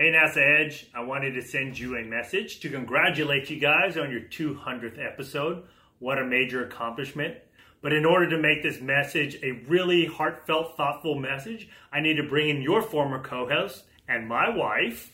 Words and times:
Hey 0.00 0.12
NASA 0.12 0.60
Edge, 0.60 0.86
I 0.94 1.02
wanted 1.02 1.32
to 1.32 1.42
send 1.42 1.76
you 1.76 1.96
a 1.96 2.04
message 2.04 2.60
to 2.60 2.70
congratulate 2.70 3.50
you 3.50 3.58
guys 3.58 3.96
on 3.96 4.12
your 4.12 4.20
200th 4.20 5.04
episode. 5.04 5.64
What 5.98 6.18
a 6.18 6.24
major 6.24 6.64
accomplishment. 6.64 7.34
But 7.82 7.92
in 7.92 8.04
order 8.04 8.30
to 8.30 8.38
make 8.38 8.62
this 8.62 8.80
message 8.80 9.40
a 9.42 9.64
really 9.66 10.06
heartfelt, 10.06 10.76
thoughtful 10.76 11.16
message, 11.16 11.68
I 11.92 11.98
need 11.98 12.14
to 12.14 12.22
bring 12.22 12.48
in 12.48 12.62
your 12.62 12.80
former 12.80 13.20
co 13.20 13.48
host 13.48 13.86
and 14.06 14.28
my 14.28 14.48
wife. 14.48 15.12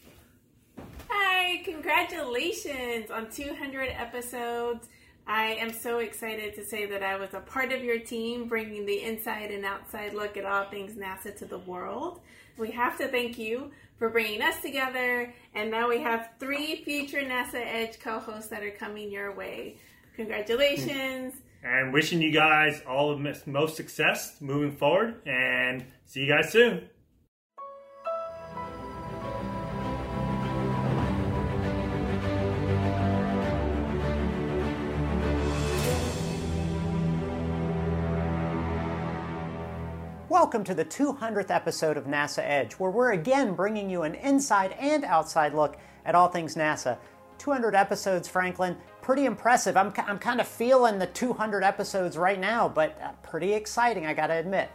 Hi, 1.08 1.62
congratulations 1.64 3.10
on 3.10 3.30
200 3.30 3.88
episodes. 3.88 4.86
I 5.26 5.54
am 5.54 5.72
so 5.72 6.00
excited 6.00 6.54
to 6.56 6.64
say 6.66 6.84
that 6.84 7.02
I 7.02 7.16
was 7.16 7.32
a 7.32 7.40
part 7.40 7.72
of 7.72 7.82
your 7.82 8.00
team 8.00 8.48
bringing 8.48 8.84
the 8.84 9.02
inside 9.02 9.50
and 9.50 9.64
outside 9.64 10.12
look 10.12 10.36
at 10.36 10.44
all 10.44 10.66
things 10.66 10.92
NASA 10.92 11.34
to 11.38 11.46
the 11.46 11.60
world. 11.60 12.20
We 12.58 12.70
have 12.72 12.98
to 12.98 13.08
thank 13.08 13.38
you 13.38 13.72
for 14.05 14.11
bringing 14.11 14.43
us 14.43 14.61
together, 14.61 15.32
and 15.55 15.71
now 15.71 15.89
we 15.89 15.99
have 15.99 16.29
three 16.39 16.85
future 16.85 17.22
NASA 17.22 17.54
Edge 17.54 17.99
co 17.99 18.18
hosts 18.18 18.50
that 18.50 18.62
are 18.62 18.71
coming 18.72 19.11
your 19.11 19.35
way. 19.35 19.79
Congratulations! 20.14 21.32
And 21.62 21.90
wishing 21.90 22.21
you 22.21 22.31
guys 22.31 22.82
all 22.86 23.17
the 23.17 23.40
most 23.46 23.76
success 23.76 24.36
moving 24.43 24.76
forward, 24.76 25.26
and 25.26 25.86
see 26.04 26.21
you 26.21 26.29
guys 26.29 26.53
soon. 26.53 26.86
Welcome 40.44 40.64
to 40.64 40.75
the 40.75 40.84
200th 40.84 41.50
episode 41.50 41.97
of 41.97 42.05
NASA 42.05 42.41
Edge, 42.41 42.75
where 42.75 42.91
we're 42.91 43.12
again 43.12 43.55
bringing 43.55 43.89
you 43.89 44.03
an 44.03 44.14
inside 44.16 44.72
and 44.72 45.03
outside 45.03 45.55
look 45.55 45.78
at 46.05 46.14
all 46.14 46.28
things 46.28 46.55
NASA. 46.55 46.98
200 47.39 47.75
episodes, 47.75 48.28
Franklin, 48.28 48.77
pretty 49.00 49.25
impressive. 49.25 49.75
I'm, 49.75 49.91
I'm 50.06 50.19
kind 50.19 50.42
of 50.42 50.47
feeling 50.47 50.98
the 50.98 51.06
200 51.06 51.65
episodes 51.65 52.19
right 52.19 52.39
now, 52.39 52.69
but 52.69 53.00
uh, 53.03 53.12
pretty 53.22 53.55
exciting, 53.55 54.05
I 54.05 54.12
gotta 54.12 54.34
admit. 54.34 54.70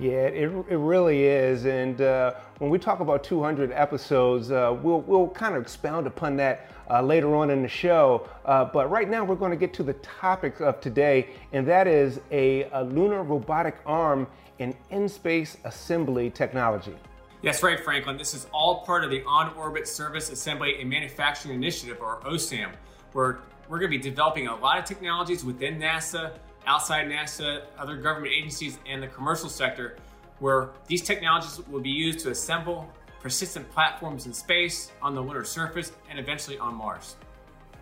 Yeah, 0.00 0.26
it, 0.26 0.50
it 0.68 0.76
really 0.76 1.24
is. 1.24 1.66
And 1.66 2.00
uh, 2.00 2.34
when 2.58 2.70
we 2.70 2.78
talk 2.78 3.00
about 3.00 3.24
200 3.24 3.72
episodes, 3.72 4.52
uh, 4.52 4.76
we'll, 4.80 5.00
we'll 5.00 5.28
kind 5.28 5.56
of 5.56 5.62
expound 5.62 6.06
upon 6.06 6.36
that 6.36 6.70
uh, 6.88 7.02
later 7.02 7.34
on 7.34 7.50
in 7.50 7.62
the 7.62 7.68
show. 7.68 8.28
Uh, 8.44 8.64
but 8.64 8.90
right 8.90 9.08
now, 9.08 9.24
we're 9.24 9.34
going 9.34 9.50
to 9.50 9.56
get 9.56 9.74
to 9.74 9.82
the 9.82 9.94
topic 9.94 10.60
of 10.60 10.80
today, 10.80 11.30
and 11.52 11.66
that 11.66 11.88
is 11.88 12.20
a, 12.30 12.68
a 12.72 12.84
lunar 12.84 13.24
robotic 13.24 13.78
arm 13.86 14.28
in 14.60 14.74
in-space 14.90 15.56
assembly 15.64 16.30
technology. 16.30 16.94
Yes, 17.42 17.62
right, 17.62 17.78
Franklin. 17.78 18.16
This 18.16 18.34
is 18.34 18.46
all 18.52 18.84
part 18.84 19.04
of 19.04 19.10
the 19.10 19.22
On-Orbit 19.24 19.86
Service 19.86 20.30
Assembly 20.30 20.80
and 20.80 20.88
Manufacturing 20.88 21.54
Initiative, 21.54 21.98
or 22.00 22.20
OSAM, 22.20 22.70
where 23.12 23.40
we're 23.68 23.78
going 23.78 23.90
to 23.90 23.98
be 23.98 24.02
developing 24.02 24.46
a 24.46 24.56
lot 24.56 24.78
of 24.78 24.84
technologies 24.84 25.44
within 25.44 25.78
NASA, 25.78 26.32
outside 26.68 27.08
NASA, 27.08 27.62
other 27.78 27.96
government 27.96 28.32
agencies, 28.32 28.78
and 28.86 29.02
the 29.02 29.08
commercial 29.08 29.48
sector, 29.48 29.96
where 30.38 30.70
these 30.86 31.02
technologies 31.02 31.60
will 31.68 31.80
be 31.80 31.90
used 31.90 32.20
to 32.20 32.30
assemble 32.30 32.88
persistent 33.20 33.68
platforms 33.70 34.26
in 34.26 34.32
space, 34.32 34.92
on 35.02 35.14
the 35.14 35.20
lunar 35.20 35.44
surface, 35.44 35.92
and 36.08 36.18
eventually 36.18 36.58
on 36.58 36.74
Mars. 36.74 37.16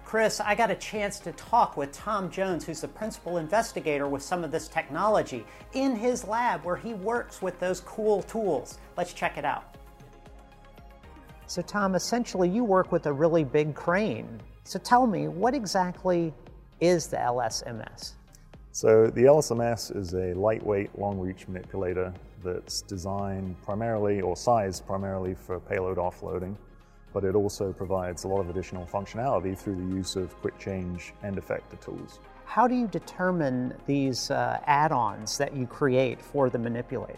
Chris, 0.04 0.40
I 0.40 0.54
got 0.54 0.70
a 0.70 0.76
chance 0.76 1.18
to 1.18 1.32
talk 1.32 1.76
with 1.76 1.90
Tom 1.90 2.30
Jones, 2.30 2.64
who's 2.64 2.80
the 2.80 2.88
principal 2.88 3.38
investigator 3.38 4.06
with 4.06 4.22
some 4.22 4.44
of 4.44 4.52
this 4.52 4.68
technology, 4.68 5.44
in 5.72 5.96
his 5.96 6.24
lab 6.24 6.64
where 6.64 6.76
he 6.76 6.94
works 6.94 7.42
with 7.42 7.58
those 7.58 7.80
cool 7.80 8.22
tools. 8.22 8.78
Let's 8.96 9.12
check 9.12 9.36
it 9.36 9.44
out. 9.44 9.76
So, 11.48 11.60
Tom, 11.60 11.96
essentially, 11.96 12.48
you 12.48 12.62
work 12.64 12.92
with 12.92 13.06
a 13.06 13.12
really 13.12 13.42
big 13.42 13.74
crane. 13.74 14.40
So, 14.62 14.78
tell 14.78 15.06
me, 15.06 15.26
what 15.28 15.54
exactly 15.54 16.32
is 16.80 17.08
the 17.08 17.16
LSMS? 17.16 18.12
So, 18.76 19.06
the 19.06 19.22
LSMS 19.22 19.96
is 19.96 20.12
a 20.12 20.34
lightweight, 20.34 20.98
long 20.98 21.18
reach 21.18 21.48
manipulator 21.48 22.12
that's 22.44 22.82
designed 22.82 23.56
primarily 23.62 24.20
or 24.20 24.36
sized 24.36 24.86
primarily 24.86 25.32
for 25.32 25.58
payload 25.60 25.96
offloading 25.96 26.54
but 27.14 27.24
it 27.24 27.34
also 27.34 27.72
provides 27.72 28.24
a 28.24 28.28
lot 28.28 28.40
of 28.40 28.50
additional 28.50 28.84
functionality 28.84 29.56
through 29.56 29.76
the 29.76 29.94
use 29.96 30.16
of 30.16 30.38
quick 30.42 30.58
change 30.58 31.14
end 31.24 31.38
effector 31.38 31.80
tools. 31.80 32.20
How 32.44 32.68
do 32.68 32.74
you 32.74 32.86
determine 32.88 33.72
these 33.86 34.30
uh, 34.30 34.60
add-ons 34.66 35.38
that 35.38 35.56
you 35.56 35.66
create 35.66 36.20
for 36.20 36.50
the 36.50 36.58
manipulator? 36.58 37.16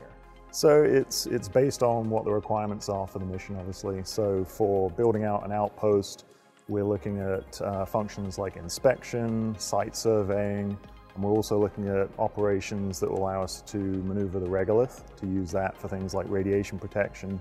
So 0.53 0.85
it's, 0.85 1.27
it's 1.27 1.49
based 1.49 1.83
on 1.83 2.09
what 2.09 2.25
the 2.25 2.31
requirements 2.31 2.89
are 2.89 3.09
for 3.09 3.19
the 3.19 3.25
mission, 3.25 3.57
obviously. 3.57 4.05
So 4.05 4.45
for 4.45 4.89
building 4.93 5.25
out 5.25 5.45
an 5.45 5.51
outpost, 5.51 6.27
we're 6.69 6.85
looking 6.85 7.19
at 7.19 7.61
uh, 7.61 7.85
functions 7.85 8.39
like 8.39 8.57
inspection, 8.57 9.59
site 9.59 9.97
surveying, 9.97 10.79
and 11.19 11.25
we're 11.27 11.33
also 11.33 11.59
looking 11.59 11.89
at 11.89 12.09
operations 12.19 13.01
that 13.01 13.11
will 13.11 13.19
allow 13.19 13.43
us 13.43 13.61
to 13.63 13.77
maneuver 13.77 14.39
the 14.39 14.47
regolith, 14.47 15.03
to 15.17 15.27
use 15.27 15.51
that 15.51 15.77
for 15.77 15.89
things 15.89 16.15
like 16.15 16.27
radiation 16.29 16.79
protection 16.79 17.41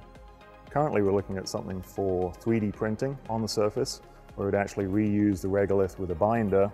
Currently 0.69 1.01
we're 1.01 1.13
looking 1.13 1.37
at 1.37 1.47
something 1.47 1.81
for 1.81 2.31
3D 2.33 2.73
printing 2.73 3.17
on 3.29 3.41
the 3.41 3.47
surface 3.47 4.01
where 4.35 4.47
we'd 4.47 4.55
actually 4.55 4.85
reuse 4.85 5.41
the 5.41 5.47
regolith 5.47 5.97
with 5.97 6.11
a 6.11 6.15
binder 6.15 6.71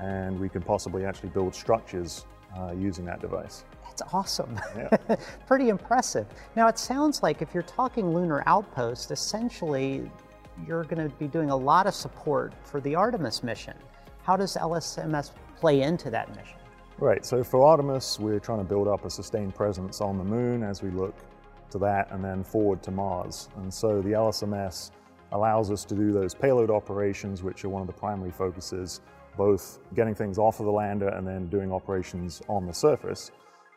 and 0.00 0.38
we 0.38 0.48
could 0.48 0.64
possibly 0.64 1.04
actually 1.04 1.30
build 1.30 1.54
structures 1.54 2.26
uh, 2.58 2.72
using 2.72 3.04
that 3.04 3.20
device. 3.20 3.64
That's 3.84 4.02
awesome. 4.12 4.60
Yeah. 4.76 5.16
Pretty 5.46 5.70
impressive. 5.70 6.26
Now 6.56 6.68
it 6.68 6.78
sounds 6.78 7.22
like 7.22 7.40
if 7.40 7.54
you're 7.54 7.62
talking 7.62 8.12
lunar 8.12 8.42
outpost, 8.46 9.10
essentially 9.10 10.10
you're 10.66 10.84
going 10.84 11.08
to 11.08 11.16
be 11.16 11.28
doing 11.28 11.50
a 11.50 11.56
lot 11.56 11.86
of 11.86 11.94
support 11.94 12.52
for 12.64 12.80
the 12.80 12.94
Artemis 12.94 13.42
mission. 13.42 13.76
How 14.22 14.36
does 14.36 14.56
LSMS 14.56 15.30
play 15.58 15.82
into 15.82 16.10
that 16.10 16.28
mission? 16.30 16.56
Right, 16.98 17.24
so 17.24 17.44
for 17.44 17.64
Artemis, 17.64 18.18
we're 18.18 18.40
trying 18.40 18.58
to 18.58 18.64
build 18.64 18.88
up 18.88 19.04
a 19.04 19.10
sustained 19.10 19.54
presence 19.54 20.00
on 20.00 20.18
the 20.18 20.24
moon 20.24 20.62
as 20.62 20.82
we 20.82 20.90
look 20.90 21.14
to 21.70 21.78
that 21.78 22.10
and 22.10 22.24
then 22.24 22.42
forward 22.42 22.82
to 22.84 22.90
Mars. 22.90 23.48
And 23.56 23.72
so 23.72 24.00
the 24.02 24.10
LSMS 24.10 24.90
allows 25.32 25.70
us 25.70 25.84
to 25.84 25.94
do 25.94 26.12
those 26.12 26.34
payload 26.34 26.70
operations, 26.70 27.42
which 27.42 27.64
are 27.64 27.68
one 27.68 27.82
of 27.82 27.86
the 27.86 27.92
primary 27.92 28.30
focuses, 28.30 29.00
both 29.36 29.78
getting 29.94 30.14
things 30.14 30.38
off 30.38 30.60
of 30.60 30.66
the 30.66 30.72
lander 30.72 31.08
and 31.08 31.26
then 31.26 31.48
doing 31.48 31.72
operations 31.72 32.42
on 32.48 32.66
the 32.66 32.72
surface. 32.72 33.30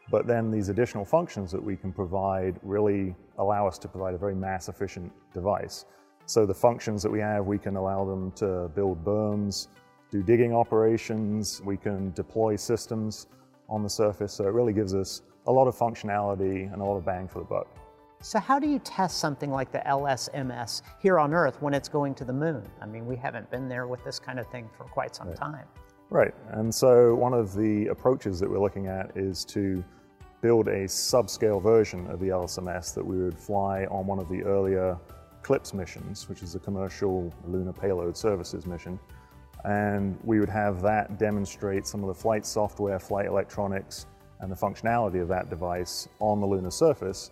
But 0.09 0.25
then 0.25 0.49
these 0.49 0.69
additional 0.69 1.05
functions 1.05 1.51
that 1.51 1.63
we 1.63 1.75
can 1.75 1.91
provide 1.91 2.59
really 2.63 3.15
allow 3.37 3.67
us 3.67 3.77
to 3.79 3.87
provide 3.87 4.13
a 4.13 4.17
very 4.17 4.35
mass 4.35 4.67
efficient 4.67 5.11
device. 5.33 5.85
So 6.25 6.45
the 6.45 6.53
functions 6.53 7.03
that 7.03 7.11
we 7.11 7.19
have, 7.19 7.45
we 7.45 7.57
can 7.57 7.75
allow 7.75 8.05
them 8.05 8.31
to 8.33 8.69
build 8.73 9.03
berms, 9.05 9.67
do 10.11 10.21
digging 10.21 10.53
operations, 10.53 11.61
we 11.63 11.77
can 11.77 12.11
deploy 12.11 12.55
systems 12.55 13.27
on 13.69 13.81
the 13.81 13.89
surface. 13.89 14.33
So 14.33 14.45
it 14.45 14.53
really 14.53 14.73
gives 14.73 14.93
us 14.93 15.21
a 15.47 15.51
lot 15.51 15.67
of 15.67 15.75
functionality 15.75 16.71
and 16.71 16.81
a 16.81 16.85
lot 16.85 16.97
of 16.97 17.05
bang 17.05 17.27
for 17.27 17.39
the 17.39 17.45
buck. 17.45 17.67
So 18.21 18.37
how 18.37 18.59
do 18.59 18.67
you 18.67 18.77
test 18.79 19.17
something 19.17 19.49
like 19.49 19.71
the 19.71 19.81
LSMS 19.87 20.83
here 21.01 21.17
on 21.17 21.33
Earth 21.33 21.59
when 21.61 21.73
it's 21.73 21.89
going 21.89 22.13
to 22.15 22.25
the 22.25 22.33
moon? 22.33 22.61
I 22.79 22.85
mean, 22.85 23.07
we 23.07 23.15
haven't 23.15 23.49
been 23.49 23.67
there 23.67 23.87
with 23.87 24.03
this 24.03 24.19
kind 24.19 24.37
of 24.37 24.45
thing 24.47 24.69
for 24.77 24.83
quite 24.83 25.15
some 25.15 25.29
right. 25.29 25.37
time. 25.37 25.65
Right, 26.11 26.33
and 26.51 26.75
so 26.75 27.15
one 27.15 27.33
of 27.33 27.55
the 27.55 27.87
approaches 27.87 28.39
that 28.41 28.49
we're 28.49 28.59
looking 28.59 28.87
at 28.87 29.15
is 29.15 29.45
to 29.45 29.83
build 30.41 30.67
a 30.67 30.83
subscale 30.83 31.63
version 31.63 32.05
of 32.07 32.19
the 32.19 32.27
LSMS 32.27 32.93
that 32.93 33.05
we 33.05 33.17
would 33.17 33.39
fly 33.39 33.85
on 33.85 34.05
one 34.05 34.19
of 34.19 34.27
the 34.27 34.43
earlier 34.43 34.97
CLPS 35.43 35.73
missions, 35.73 36.27
which 36.29 36.43
is 36.43 36.53
the 36.53 36.59
Commercial 36.59 37.33
Lunar 37.47 37.73
Payload 37.73 38.17
Services 38.17 38.67
mission. 38.67 38.99
And 39.63 40.17
we 40.23 40.39
would 40.39 40.49
have 40.49 40.81
that 40.81 41.17
demonstrate 41.17 41.85
some 41.85 42.01
of 42.01 42.07
the 42.07 42.15
flight 42.15 42.45
software, 42.45 42.99
flight 42.99 43.27
electronics, 43.27 44.05
and 44.39 44.51
the 44.51 44.55
functionality 44.55 45.21
of 45.21 45.27
that 45.27 45.49
device 45.49 46.07
on 46.19 46.39
the 46.39 46.47
lunar 46.47 46.71
surface 46.71 47.31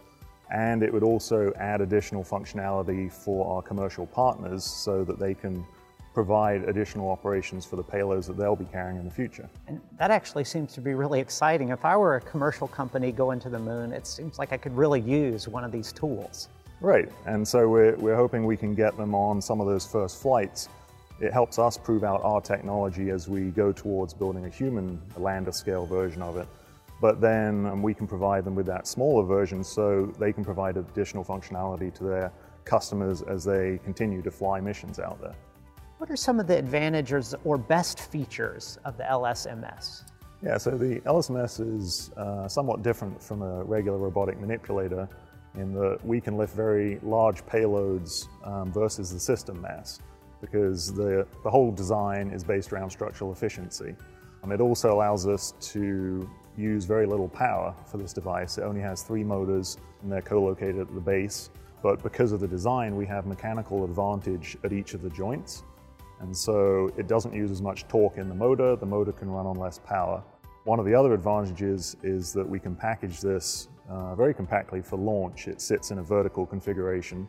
and 0.52 0.82
it 0.82 0.92
would 0.92 1.04
also 1.04 1.54
add 1.58 1.82
additional 1.82 2.24
functionality 2.24 3.12
for 3.12 3.56
our 3.56 3.62
commercial 3.62 4.08
partners 4.08 4.64
so 4.64 5.04
that 5.04 5.20
they 5.20 5.34
can 5.34 5.64
provide 6.14 6.64
additional 6.64 7.10
operations 7.10 7.66
for 7.66 7.76
the 7.76 7.84
payloads 7.84 8.26
that 8.26 8.36
they'll 8.36 8.56
be 8.56 8.66
carrying 8.66 8.98
in 8.98 9.06
the 9.06 9.12
future. 9.12 9.48
And 9.68 9.80
that 9.98 10.10
actually 10.10 10.44
seems 10.44 10.74
to 10.74 10.82
be 10.82 10.96
really 10.96 11.20
exciting. 11.20 11.70
If 11.70 11.86
I 11.86 11.96
were 11.96 12.16
a 12.16 12.22
commercial 12.22 12.68
company 12.68 13.12
going 13.12 13.40
to 13.42 13.50
the 13.50 13.60
moon, 13.60 13.94
it 13.94 14.08
seems 14.08 14.40
like 14.40 14.52
I 14.52 14.58
could 14.58 14.76
really 14.76 15.02
use 15.02 15.48
one 15.48 15.64
of 15.64 15.72
these 15.72 15.94
tools. 15.94 16.50
Right, 16.82 17.10
and 17.26 17.48
so 17.48 17.68
we're, 17.68 17.96
we're 17.98 18.16
hoping 18.16 18.46
we 18.46 18.58
can 18.58 18.74
get 18.74 18.98
them 18.98 19.14
on 19.14 19.42
some 19.42 19.62
of 19.62 19.68
those 19.68 19.86
first 19.86 20.22
flights. 20.22 20.68
It 21.22 21.34
helps 21.34 21.60
us 21.60 21.78
prove 21.78 22.04
out 22.04 22.22
our 22.24 22.42
technology 22.42 23.10
as 23.10 23.28
we 23.28 23.50
go 23.50 23.72
towards 23.72 24.14
building 24.14 24.46
a 24.46 24.50
human 24.50 25.02
lander 25.18 25.52
scale 25.52 25.86
version 25.86 26.22
of 26.22 26.38
it 26.38 26.48
but 27.02 27.22
then 27.22 27.66
um, 27.66 27.82
we 27.82 27.94
can 27.94 28.08
provide 28.08 28.44
them 28.44 28.56
with 28.56 28.66
that 28.66 28.88
smaller 28.88 29.24
version 29.24 29.64
so 29.64 30.14
they 30.20 30.34
can 30.34 30.44
provide 30.44 30.78
additional 30.78 31.24
functionality 31.24 31.94
to 31.96 32.04
their 32.04 32.32
customers 32.66 33.22
as 33.24 33.44
they 33.44 33.80
continue 33.84 34.22
to 34.22 34.32
fly 34.32 34.60
missions 34.60 35.00
out 35.00 35.20
there. 35.22 35.36
What 35.98 36.10
are 36.12 36.16
some 36.16 36.40
of 36.40 36.48
the 36.48 36.58
advantages 36.58 37.36
or 37.44 37.58
best 37.58 38.00
features 38.00 38.78
of 38.86 38.98
the 38.98 39.04
LSMS? 39.04 40.04
Yeah, 40.42 40.58
so 40.58 40.72
the 40.72 41.02
LSMS 41.02 41.78
is 41.78 42.12
uh, 42.16 42.48
somewhat 42.48 42.82
different 42.84 43.22
from 43.22 43.42
a 43.42 43.64
regular 43.64 43.98
robotic 43.98 44.40
manipulator 44.40 45.08
in 45.56 45.74
that 45.74 46.00
we 46.06 46.22
can 46.22 46.38
lift 46.38 46.56
very 46.56 47.00
large 47.02 47.46
payloads 47.46 48.28
um, 48.46 48.72
versus 48.72 49.12
the 49.12 49.20
system 49.20 49.60
mass 49.62 50.00
because 50.42 50.94
the, 50.94 51.28
the 51.44 51.50
whole 51.50 51.72
design 51.72 52.30
is 52.30 52.44
based 52.44 52.72
around 52.72 52.90
structural 52.90 53.32
efficiency. 53.32 53.96
Um, 54.44 54.52
it 54.52 54.62
also 54.62 54.94
allows 54.94 55.28
us 55.28 55.54
to 55.60 56.30
use 56.58 56.86
very 56.86 57.06
little 57.06 57.30
power 57.30 57.74
for 57.86 57.98
this 57.98 58.14
device. 58.14 58.58
It 58.58 58.64
only 58.64 58.82
has 58.82 59.04
three 59.04 59.24
motors 59.24 59.78
and 60.02 60.12
they're 60.12 60.22
co-located 60.22 60.80
at 60.80 60.94
the 60.94 61.02
base. 61.02 61.50
But 61.82 62.04
because 62.04 62.32
of 62.32 62.40
the 62.40 62.48
design, 62.48 62.96
we 62.96 63.06
have 63.06 63.26
mechanical 63.26 63.86
advantage 63.86 64.58
at 64.64 64.74
each 64.74 64.94
of 64.94 65.02
the 65.02 65.10
joints. 65.10 65.64
And 66.20 66.36
so 66.36 66.92
it 66.98 67.08
doesn't 67.08 67.34
use 67.34 67.52
as 67.52 67.62
much 67.62 67.88
torque 67.88 68.18
in 68.18 68.28
the 68.28 68.36
motor. 68.36 68.76
The 68.76 68.86
motor 68.86 69.14
can 69.14 69.30
run 69.30 69.46
on 69.46 69.56
less 69.56 69.80
power. 69.80 70.22
One 70.66 70.80
of 70.80 70.86
the 70.86 70.94
other 70.94 71.14
advantages 71.14 71.96
is 72.04 72.34
that 72.34 72.48
we 72.48 72.60
can 72.60 72.76
package 72.76 73.22
this 73.22 73.70
uh, 73.90 74.16
very 74.16 74.34
compactly 74.34 74.82
for 74.82 74.98
launch. 74.98 75.48
It 75.48 75.62
sits 75.62 75.92
in 75.92 76.00
a 76.00 76.04
vertical 76.04 76.46
configuration 76.46 77.28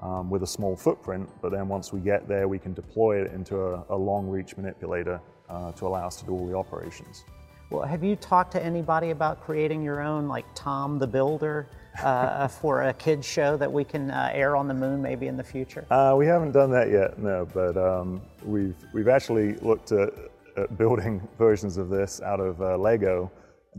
um, 0.00 0.30
with 0.30 0.42
a 0.42 0.46
small 0.46 0.76
footprint, 0.76 1.28
but 1.40 1.52
then 1.52 1.68
once 1.68 1.92
we 1.92 2.00
get 2.00 2.28
there, 2.28 2.48
we 2.48 2.58
can 2.58 2.74
deploy 2.74 3.22
it 3.22 3.32
into 3.32 3.60
a, 3.60 3.84
a 3.90 3.96
long 3.96 4.28
reach 4.28 4.56
manipulator 4.56 5.20
uh, 5.48 5.72
to 5.72 5.86
allow 5.86 6.06
us 6.06 6.16
to 6.16 6.26
do 6.26 6.32
all 6.32 6.46
the 6.46 6.56
operations. 6.56 7.24
Well, 7.68 7.82
have 7.82 8.04
you 8.04 8.14
talked 8.14 8.52
to 8.52 8.64
anybody 8.64 9.10
about 9.10 9.40
creating 9.40 9.82
your 9.82 10.00
own, 10.00 10.28
like 10.28 10.44
Tom 10.54 11.00
the 11.00 11.06
Builder, 11.06 11.68
uh, 12.00 12.46
for 12.60 12.82
a 12.82 12.94
kids 12.94 13.26
show 13.26 13.56
that 13.56 13.72
we 13.72 13.82
can 13.82 14.10
uh, 14.10 14.30
air 14.32 14.54
on 14.54 14.68
the 14.68 14.74
moon 14.74 15.02
maybe 15.02 15.26
in 15.26 15.36
the 15.36 15.42
future? 15.42 15.84
Uh, 15.90 16.14
we 16.16 16.26
haven't 16.26 16.52
done 16.52 16.70
that 16.70 16.90
yet, 16.90 17.18
no. 17.18 17.46
But 17.52 17.76
um, 17.76 18.22
we've 18.44 18.76
we've 18.92 19.08
actually 19.08 19.54
looked 19.56 19.90
at, 19.90 20.10
at, 20.56 20.78
building 20.78 21.26
versions 21.38 21.76
of 21.76 21.88
this 21.88 22.20
out 22.22 22.38
of 22.38 22.60
uh, 22.62 22.78
Lego 22.78 23.32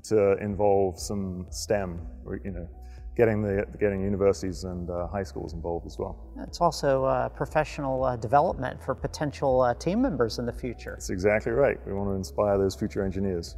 to 0.04 0.34
involve 0.44 1.00
some 1.00 1.46
STEM, 1.50 2.00
you 2.44 2.52
know, 2.52 2.70
getting 3.18 3.42
the 3.42 3.66
getting 3.80 4.02
universities 4.02 4.64
and 4.64 4.90
uh, 4.90 5.08
high 5.08 5.24
schools 5.24 5.54
involved 5.54 5.88
as 5.88 5.98
well. 5.98 6.16
It's 6.44 6.62
also 6.62 7.04
uh, 7.04 7.30
professional 7.30 8.04
uh, 8.04 8.16
development 8.16 8.82
for 8.82 8.94
potential 8.94 9.62
uh, 9.62 9.74
team 9.74 10.02
members 10.02 10.38
in 10.38 10.46
the 10.46 10.54
future. 10.54 10.92
That's 10.92 11.10
exactly 11.10 11.52
right. 11.52 11.78
We 11.86 11.94
want 11.94 12.10
to 12.12 12.14
inspire 12.14 12.58
those 12.60 12.76
future 12.76 13.04
engineers. 13.04 13.56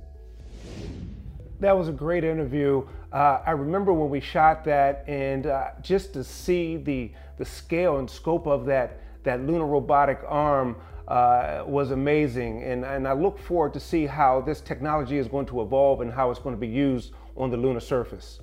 That 1.60 1.78
was 1.78 1.90
a 1.90 1.92
great 1.92 2.24
interview. 2.24 2.88
Uh, 3.12 3.42
I 3.46 3.52
remember 3.52 3.92
when 3.92 4.10
we 4.10 4.22
shot 4.22 4.64
that, 4.64 5.04
and 5.08 5.48
uh, 5.48 5.72
just 5.82 6.14
to 6.14 6.24
see 6.24 6.78
the 6.78 7.12
the 7.38 7.46
scale 7.46 7.98
and 7.98 8.10
scope 8.10 8.48
of 8.48 8.66
that 8.68 9.02
that 9.24 9.42
lunar 9.46 9.66
robotic 9.66 10.22
arm 10.26 10.78
uh, 11.10 11.64
was 11.68 11.92
amazing. 11.92 12.64
And, 12.64 12.86
and 12.86 13.06
I 13.08 13.14
look 13.14 13.38
forward 13.40 13.74
to 13.74 13.80
see 13.80 14.06
how 14.06 14.42
this 14.42 14.62
technology 14.62 15.18
is 15.18 15.28
going 15.28 15.48
to 15.48 15.62
evolve 15.62 16.02
and 16.02 16.14
how 16.14 16.30
it's 16.32 16.40
going 16.40 16.56
to 16.56 16.60
be 16.60 16.68
used 16.68 17.12
on 17.36 17.50
the 17.50 17.58
lunar 17.58 17.80
surface. 17.80 18.40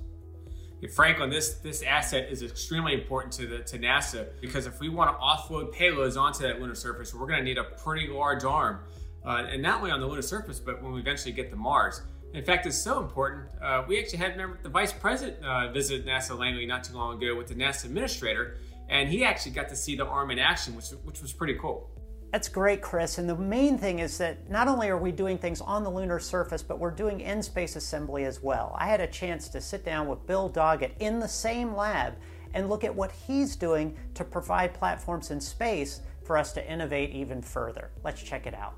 Franklin, 0.95 1.31
this 1.31 1.55
this 1.55 1.83
asset 1.83 2.29
is 2.31 2.43
extremely 2.43 2.93
important 2.93 3.33
to 3.35 3.47
the 3.47 3.59
to 3.61 3.79
NASA 3.79 4.29
because 4.41 4.67
if 4.67 4.79
we 4.79 4.89
want 4.89 5.11
to 5.11 5.17
offload 5.17 5.75
payloads 5.75 6.21
onto 6.21 6.41
that 6.41 6.61
lunar 6.61 6.75
surface, 6.75 7.15
we're 7.15 7.27
going 7.27 7.39
to 7.39 7.45
need 7.45 7.59
a 7.59 7.65
pretty 7.65 8.09
large 8.09 8.45
arm, 8.45 8.81
uh, 9.25 9.47
and 9.49 9.63
not 9.63 9.79
only 9.79 9.91
on 9.91 10.01
the 10.01 10.07
lunar 10.07 10.23
surface, 10.23 10.61
but 10.61 10.83
when 10.83 10.93
we 10.93 11.01
eventually 11.01 11.33
get 11.33 11.51
to 11.51 11.57
Mars. 11.57 12.03
In 12.35 12.45
fact, 12.45 12.67
it's 12.67 12.77
so 12.77 13.01
important. 13.01 13.47
Uh, 13.63 13.85
we 13.89 13.99
actually 13.99 14.19
had 14.19 14.33
remember 14.33 14.59
the 14.63 14.69
vice 14.69 14.93
president 14.93 15.43
uh, 15.43 15.73
visit 15.73 16.05
NASA 16.05 16.39
Langley 16.39 16.67
not 16.67 16.85
too 16.85 16.95
long 16.95 17.17
ago 17.17 17.35
with 17.35 17.47
the 17.47 17.55
NASA 17.55 17.87
administrator, 17.87 18.59
and 18.91 19.09
he 19.09 19.25
actually 19.25 19.53
got 19.53 19.71
to 19.71 19.77
see 19.77 19.97
the 19.97 20.05
arm 20.05 20.31
in 20.31 20.39
action, 20.39 20.77
which 20.77 20.91
which 21.05 21.23
was 21.23 21.33
pretty 21.33 21.55
cool. 21.55 21.89
That's 22.37 22.51
great, 22.51 22.83
Chris. 22.83 23.17
And 23.17 23.27
the 23.27 23.35
main 23.35 23.79
thing 23.79 24.01
is 24.01 24.19
that 24.19 24.51
not 24.51 24.69
only 24.69 24.91
are 24.91 24.99
we 24.99 25.11
doing 25.11 25.39
things 25.39 25.63
on 25.63 25.83
the 25.83 25.91
lunar 25.91 26.19
surface, 26.19 26.63
but 26.63 26.79
we're 26.79 26.91
doing 26.91 27.23
in 27.23 27.43
space 27.43 27.77
assembly 27.77 28.27
as 28.27 28.43
well. 28.43 28.77
I 28.79 28.89
had 28.89 29.01
a 29.01 29.07
chance 29.07 29.49
to 29.49 29.59
sit 29.63 29.87
down 29.87 30.07
with 30.07 30.27
Bill 30.27 30.51
Doggett 30.51 30.91
in 31.01 31.19
the 31.19 31.29
same 31.29 31.75
lab 31.75 32.15
and 32.53 32.69
look 32.69 32.85
at 32.85 32.95
what 32.95 33.11
he's 33.11 33.57
doing 33.57 33.97
to 34.13 34.23
provide 34.23 34.75
platforms 34.75 35.31
in 35.31 35.41
space 35.41 36.03
for 36.27 36.37
us 36.37 36.53
to 36.53 36.71
innovate 36.71 37.09
even 37.13 37.41
further. 37.41 37.91
Let's 38.05 38.23
check 38.23 38.47
it 38.47 38.53
out. 38.53 38.75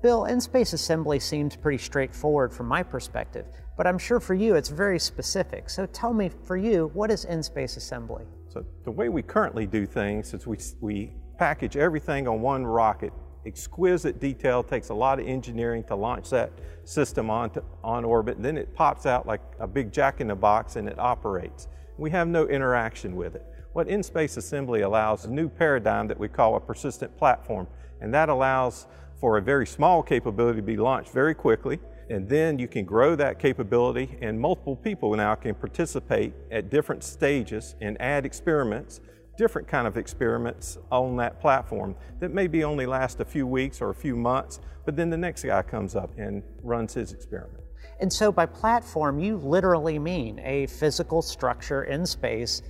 Bill, 0.00 0.24
in 0.24 0.40
space 0.40 0.72
assembly 0.72 1.20
seems 1.20 1.54
pretty 1.54 1.76
straightforward 1.76 2.50
from 2.50 2.64
my 2.64 2.82
perspective, 2.82 3.44
but 3.76 3.86
I'm 3.86 3.98
sure 3.98 4.20
for 4.20 4.32
you 4.32 4.54
it's 4.54 4.70
very 4.70 4.98
specific. 4.98 5.68
So 5.68 5.84
tell 5.84 6.14
me, 6.14 6.30
for 6.44 6.56
you, 6.56 6.90
what 6.94 7.10
is 7.10 7.26
in 7.26 7.42
space 7.42 7.76
assembly? 7.76 8.24
So, 8.48 8.64
the 8.84 8.90
way 8.90 9.10
we 9.10 9.20
currently 9.20 9.66
do 9.66 9.84
things 9.84 10.32
is 10.32 10.46
we, 10.46 10.56
we 10.80 11.12
package 11.38 11.76
everything 11.76 12.28
on 12.28 12.40
one 12.40 12.66
rocket. 12.66 13.12
Exquisite 13.46 14.20
detail, 14.20 14.62
takes 14.62 14.90
a 14.90 14.94
lot 14.94 15.20
of 15.20 15.26
engineering 15.26 15.84
to 15.84 15.94
launch 15.94 16.28
that 16.30 16.52
system 16.84 17.30
on, 17.30 17.50
to, 17.50 17.62
on 17.82 18.04
orbit. 18.04 18.36
And 18.36 18.44
then 18.44 18.58
it 18.58 18.74
pops 18.74 19.06
out 19.06 19.26
like 19.26 19.40
a 19.58 19.66
big 19.66 19.92
jack 19.92 20.20
in 20.20 20.28
the 20.28 20.34
box 20.34 20.76
and 20.76 20.88
it 20.88 20.98
operates. 20.98 21.68
We 21.96 22.10
have 22.10 22.28
no 22.28 22.46
interaction 22.46 23.16
with 23.16 23.36
it. 23.36 23.46
What 23.72 23.88
in-space 23.88 24.36
assembly 24.36 24.82
allows 24.82 25.24
a 25.24 25.30
new 25.30 25.48
paradigm 25.48 26.08
that 26.08 26.18
we 26.18 26.28
call 26.28 26.56
a 26.56 26.60
persistent 26.60 27.16
platform. 27.16 27.66
And 28.00 28.12
that 28.12 28.28
allows 28.28 28.86
for 29.20 29.38
a 29.38 29.42
very 29.42 29.66
small 29.66 30.02
capability 30.02 30.58
to 30.58 30.66
be 30.66 30.76
launched 30.76 31.12
very 31.12 31.34
quickly. 31.34 31.78
And 32.10 32.28
then 32.28 32.58
you 32.58 32.68
can 32.68 32.84
grow 32.84 33.14
that 33.16 33.38
capability 33.38 34.18
and 34.20 34.38
multiple 34.40 34.76
people 34.76 35.14
now 35.14 35.34
can 35.34 35.54
participate 35.54 36.32
at 36.50 36.70
different 36.70 37.04
stages 37.04 37.76
and 37.80 38.00
add 38.00 38.24
experiments 38.26 39.00
different 39.38 39.66
kind 39.66 39.86
of 39.86 39.96
experiments 39.96 40.76
on 40.90 41.16
that 41.16 41.40
platform 41.40 41.94
that 42.18 42.34
maybe 42.34 42.64
only 42.64 42.84
last 42.84 43.20
a 43.20 43.24
few 43.24 43.46
weeks 43.46 43.80
or 43.80 43.88
a 43.88 43.94
few 43.94 44.16
months, 44.16 44.60
but 44.84 44.96
then 44.96 45.08
the 45.08 45.16
next 45.16 45.44
guy 45.44 45.62
comes 45.62 45.94
up 45.94 46.10
and 46.18 46.42
runs 46.62 46.92
his 46.92 47.12
experiment. 47.12 47.62
And 48.00 48.12
so 48.12 48.30
by 48.30 48.46
platform, 48.46 49.18
you 49.18 49.36
literally 49.36 49.98
mean 49.98 50.40
a 50.40 50.66
physical 50.66 51.22
structure 51.22 51.84
in 51.84 52.04
space 52.04 52.62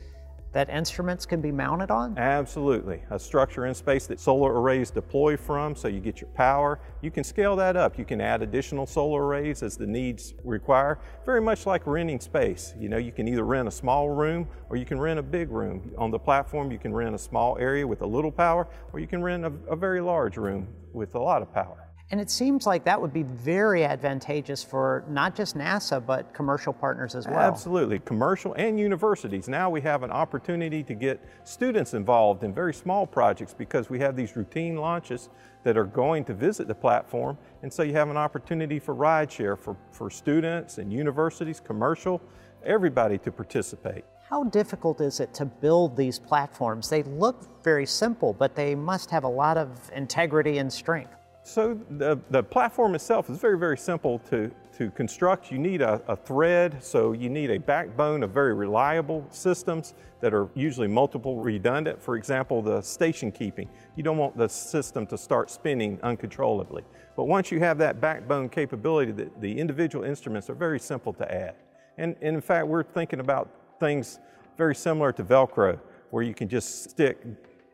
that 0.52 0.70
instruments 0.70 1.26
can 1.26 1.40
be 1.40 1.52
mounted 1.52 1.90
on? 1.90 2.16
Absolutely. 2.16 3.02
A 3.10 3.18
structure 3.18 3.66
in 3.66 3.74
space 3.74 4.06
that 4.06 4.18
solar 4.18 4.60
arrays 4.60 4.90
deploy 4.90 5.36
from 5.36 5.76
so 5.76 5.88
you 5.88 6.00
get 6.00 6.20
your 6.20 6.30
power. 6.30 6.80
You 7.02 7.10
can 7.10 7.22
scale 7.24 7.54
that 7.56 7.76
up. 7.76 7.98
You 7.98 8.04
can 8.04 8.20
add 8.20 8.42
additional 8.42 8.86
solar 8.86 9.26
arrays 9.26 9.62
as 9.62 9.76
the 9.76 9.86
needs 9.86 10.34
require, 10.44 10.98
very 11.26 11.40
much 11.40 11.66
like 11.66 11.86
renting 11.86 12.20
space. 12.20 12.74
You 12.78 12.88
know, 12.88 12.96
you 12.96 13.12
can 13.12 13.28
either 13.28 13.44
rent 13.44 13.68
a 13.68 13.72
small 13.72 14.08
room 14.08 14.48
or 14.70 14.76
you 14.76 14.86
can 14.86 14.98
rent 14.98 15.18
a 15.18 15.22
big 15.22 15.50
room. 15.50 15.92
On 15.98 16.10
the 16.10 16.18
platform, 16.18 16.70
you 16.70 16.78
can 16.78 16.94
rent 16.94 17.14
a 17.14 17.18
small 17.18 17.58
area 17.58 17.86
with 17.86 18.02
a 18.02 18.06
little 18.06 18.32
power 18.32 18.66
or 18.92 19.00
you 19.00 19.06
can 19.06 19.22
rent 19.22 19.44
a, 19.44 19.52
a 19.68 19.76
very 19.76 20.00
large 20.00 20.36
room 20.36 20.68
with 20.92 21.14
a 21.14 21.20
lot 21.20 21.42
of 21.42 21.52
power. 21.52 21.87
And 22.10 22.22
it 22.22 22.30
seems 22.30 22.66
like 22.66 22.84
that 22.84 22.98
would 22.98 23.12
be 23.12 23.22
very 23.22 23.84
advantageous 23.84 24.64
for 24.64 25.04
not 25.10 25.36
just 25.36 25.58
NASA, 25.58 26.04
but 26.04 26.32
commercial 26.32 26.72
partners 26.72 27.14
as 27.14 27.26
well. 27.26 27.38
Absolutely, 27.38 27.98
commercial 27.98 28.54
and 28.54 28.80
universities. 28.80 29.46
Now 29.46 29.68
we 29.68 29.82
have 29.82 30.02
an 30.02 30.10
opportunity 30.10 30.82
to 30.84 30.94
get 30.94 31.22
students 31.44 31.92
involved 31.92 32.44
in 32.44 32.54
very 32.54 32.72
small 32.72 33.06
projects 33.06 33.52
because 33.52 33.90
we 33.90 33.98
have 33.98 34.16
these 34.16 34.36
routine 34.36 34.76
launches 34.76 35.28
that 35.64 35.76
are 35.76 35.84
going 35.84 36.24
to 36.24 36.34
visit 36.34 36.66
the 36.66 36.74
platform. 36.74 37.36
And 37.62 37.70
so 37.70 37.82
you 37.82 37.92
have 37.92 38.08
an 38.08 38.16
opportunity 38.16 38.78
for 38.78 38.94
rideshare 38.94 39.58
for, 39.58 39.76
for 39.90 40.08
students 40.08 40.78
and 40.78 40.90
universities, 40.90 41.60
commercial, 41.60 42.22
everybody 42.64 43.18
to 43.18 43.30
participate. 43.30 44.04
How 44.30 44.44
difficult 44.44 45.02
is 45.02 45.20
it 45.20 45.34
to 45.34 45.44
build 45.44 45.94
these 45.94 46.18
platforms? 46.18 46.88
They 46.88 47.02
look 47.02 47.62
very 47.62 47.86
simple, 47.86 48.32
but 48.32 48.54
they 48.54 48.74
must 48.74 49.10
have 49.10 49.24
a 49.24 49.28
lot 49.28 49.58
of 49.58 49.90
integrity 49.94 50.56
and 50.56 50.72
strength. 50.72 51.17
So 51.48 51.80
the, 51.88 52.18
the 52.28 52.42
platform 52.42 52.94
itself 52.94 53.30
is 53.30 53.38
very, 53.38 53.58
very 53.58 53.78
simple 53.78 54.18
to, 54.30 54.50
to 54.76 54.90
construct. 54.90 55.50
You 55.50 55.58
need 55.58 55.80
a, 55.80 56.02
a, 56.06 56.14
thread, 56.14 56.84
so 56.84 57.12
you 57.12 57.30
need 57.30 57.50
a 57.50 57.58
backbone 57.58 58.22
of 58.22 58.32
very 58.32 58.52
reliable 58.52 59.26
systems 59.30 59.94
that 60.20 60.34
are 60.34 60.50
usually 60.54 60.88
multiple 60.88 61.40
redundant. 61.40 62.02
For 62.02 62.16
example, 62.16 62.60
the 62.60 62.82
station 62.82 63.32
keeping. 63.32 63.70
You 63.96 64.02
don't 64.02 64.18
want 64.18 64.36
the 64.36 64.46
system 64.46 65.06
to 65.06 65.16
start 65.16 65.50
spinning 65.50 65.98
uncontrollably. 66.02 66.84
But 67.16 67.24
once 67.24 67.50
you 67.50 67.60
have 67.60 67.78
that 67.78 67.98
backbone 67.98 68.50
capability, 68.50 69.12
the, 69.12 69.30
the 69.40 69.58
individual 69.58 70.04
instruments 70.04 70.50
are 70.50 70.54
very 70.54 70.78
simple 70.78 71.14
to 71.14 71.34
add. 71.34 71.54
And, 71.96 72.14
and 72.20 72.36
in 72.36 72.42
fact, 72.42 72.66
we're 72.66 72.82
thinking 72.82 73.20
about 73.20 73.48
things 73.80 74.20
very 74.58 74.74
similar 74.74 75.12
to 75.12 75.24
Velcro, 75.24 75.80
where 76.10 76.22
you 76.22 76.34
can 76.34 76.46
just 76.50 76.90
stick 76.90 77.24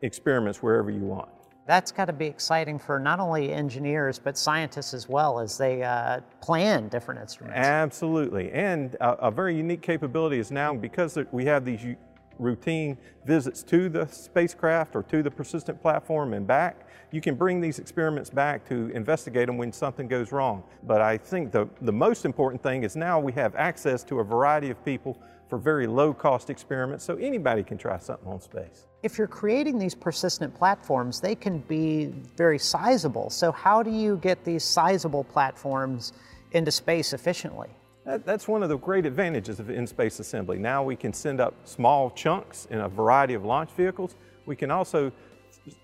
experiments 0.01 0.63
wherever 0.63 0.89
you 0.89 1.01
want. 1.01 1.27
That's 1.67 1.91
got 1.91 2.05
to 2.05 2.13
be 2.13 2.27
exciting 2.27 2.77
for 2.77 2.99
not 2.99 3.19
only 3.19 3.51
engineers, 3.51 4.19
but 4.19 4.37
scientists 4.37 4.93
as 4.93 5.09
well 5.09 5.39
as 5.39 5.57
they 5.57 5.81
uh, 5.81 6.21
plan 6.39 6.89
different 6.89 7.21
instruments. 7.21 7.57
Absolutely. 7.57 8.51
And 8.51 8.93
a, 9.01 9.13
a, 9.13 9.31
very 9.31 9.55
unique 9.55 9.81
capability 9.81 10.37
is 10.37 10.51
now 10.51 10.75
because 10.75 11.17
we 11.31 11.45
have 11.45 11.65
these 11.65 11.95
routine 12.37 12.97
visits 13.25 13.63
to 13.63 13.89
the 13.89 14.05
spacecraft 14.07 14.95
or 14.95 15.03
to 15.03 15.23
the 15.23 15.31
persistent 15.31 15.81
platform 15.81 16.33
and 16.33 16.45
back, 16.45 16.87
you 17.11 17.21
can 17.21 17.35
bring 17.35 17.61
these 17.61 17.79
experiments 17.79 18.29
back 18.29 18.67
to 18.67 18.89
investigate 18.89 19.47
them 19.47 19.57
when 19.57 19.71
something 19.71 20.07
goes 20.07 20.31
wrong. 20.31 20.63
But 20.83 21.01
I 21.01 21.17
think 21.17 21.51
the, 21.51 21.67
the 21.81 21.93
most 21.93 22.25
important 22.25 22.61
thing 22.61 22.83
is 22.83 22.95
now 22.95 23.19
we 23.19 23.31
have 23.33 23.55
access 23.55 24.03
to 24.05 24.19
a 24.19 24.23
variety 24.23 24.69
of 24.69 24.83
people 24.85 25.17
for 25.49 25.57
very 25.57 25.87
low 25.87 26.13
cost 26.13 26.49
experiments, 26.49 27.03
so 27.03 27.15
anybody 27.15 27.63
can 27.63 27.77
try 27.77 27.97
something 27.97 28.27
on 28.27 28.41
space. 28.41 28.87
If 29.03 29.17
you're 29.17 29.27
creating 29.27 29.77
these 29.77 29.93
persistent 29.93 30.55
platforms, 30.55 31.21
they 31.21 31.35
can 31.35 31.59
be 31.59 32.07
very 32.35 32.57
sizable. 32.57 33.29
So 33.29 33.51
how 33.51 33.83
do 33.83 33.91
you 33.91 34.17
get 34.17 34.43
these 34.43 34.63
sizable 34.63 35.23
platforms 35.23 36.13
into 36.51 36.71
space 36.71 37.13
efficiently? 37.13 37.69
That, 38.05 38.25
that's 38.25 38.47
one 38.47 38.63
of 38.63 38.69
the 38.69 38.77
great 38.77 39.05
advantages 39.05 39.59
of 39.59 39.69
in-space 39.69 40.19
assembly. 40.19 40.57
Now 40.57 40.83
we 40.83 40.95
can 40.95 41.13
send 41.13 41.39
up 41.39 41.53
small 41.65 42.09
chunks 42.11 42.67
in 42.71 42.79
a 42.79 42.89
variety 42.89 43.33
of 43.33 43.45
launch 43.45 43.71
vehicles. 43.71 44.15
We 44.45 44.55
can 44.55 44.71
also 44.71 45.11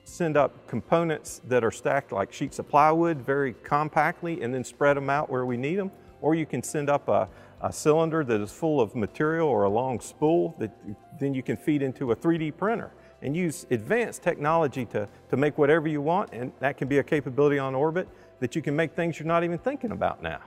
send 0.04 0.38
up 0.38 0.68
components 0.68 1.42
that 1.48 1.64
are 1.64 1.72
stacked 1.72 2.12
like 2.12 2.32
sheets 2.32 2.60
of 2.60 2.70
plywood 2.70 3.18
very 3.18 3.54
compactly 3.64 4.42
and 4.42 4.54
then 4.54 4.64
spread 4.64 4.98
them 4.98 5.10
out 5.10 5.30
where 5.30 5.46
we 5.46 5.58
need 5.58 5.78
them. 5.78 5.92
Or 6.22 6.36
you 6.36 6.46
can 6.46 6.62
send 6.62 6.90
up 6.90 7.08
a, 7.08 7.28
a 7.64 7.72
cylinder 7.72 8.24
that 8.24 8.42
is 8.42 8.52
full 8.52 8.82
of 8.82 8.96
material 8.96 9.48
or 9.48 9.64
a 9.64 9.70
long 9.70 10.00
spool 10.00 10.56
that 10.60 10.72
then 11.20 11.34
you 11.34 11.44
can 11.44 11.58
feed 11.58 11.82
into 11.82 12.12
a 12.12 12.16
3D 12.16 12.56
printer 12.58 12.92
and 13.22 13.36
use 13.36 13.68
advanced 13.70 14.24
technology 14.24 14.86
to, 14.86 15.08
to 15.30 15.38
make 15.38 15.58
whatever 15.58 15.88
you 15.88 16.02
want 16.02 16.32
and 16.34 16.52
that 16.60 16.78
can 16.78 16.88
be 16.88 16.98
a 16.98 17.04
capability 17.04 17.60
on 17.60 17.76
orbit 17.76 18.08
that 18.40 18.56
you 18.56 18.62
can 18.62 18.76
make 18.76 18.94
things 18.94 19.20
you're 19.20 19.28
not 19.28 19.44
even 19.44 19.58
thinking 19.58 19.92
about 19.92 20.24
now. 20.24 20.40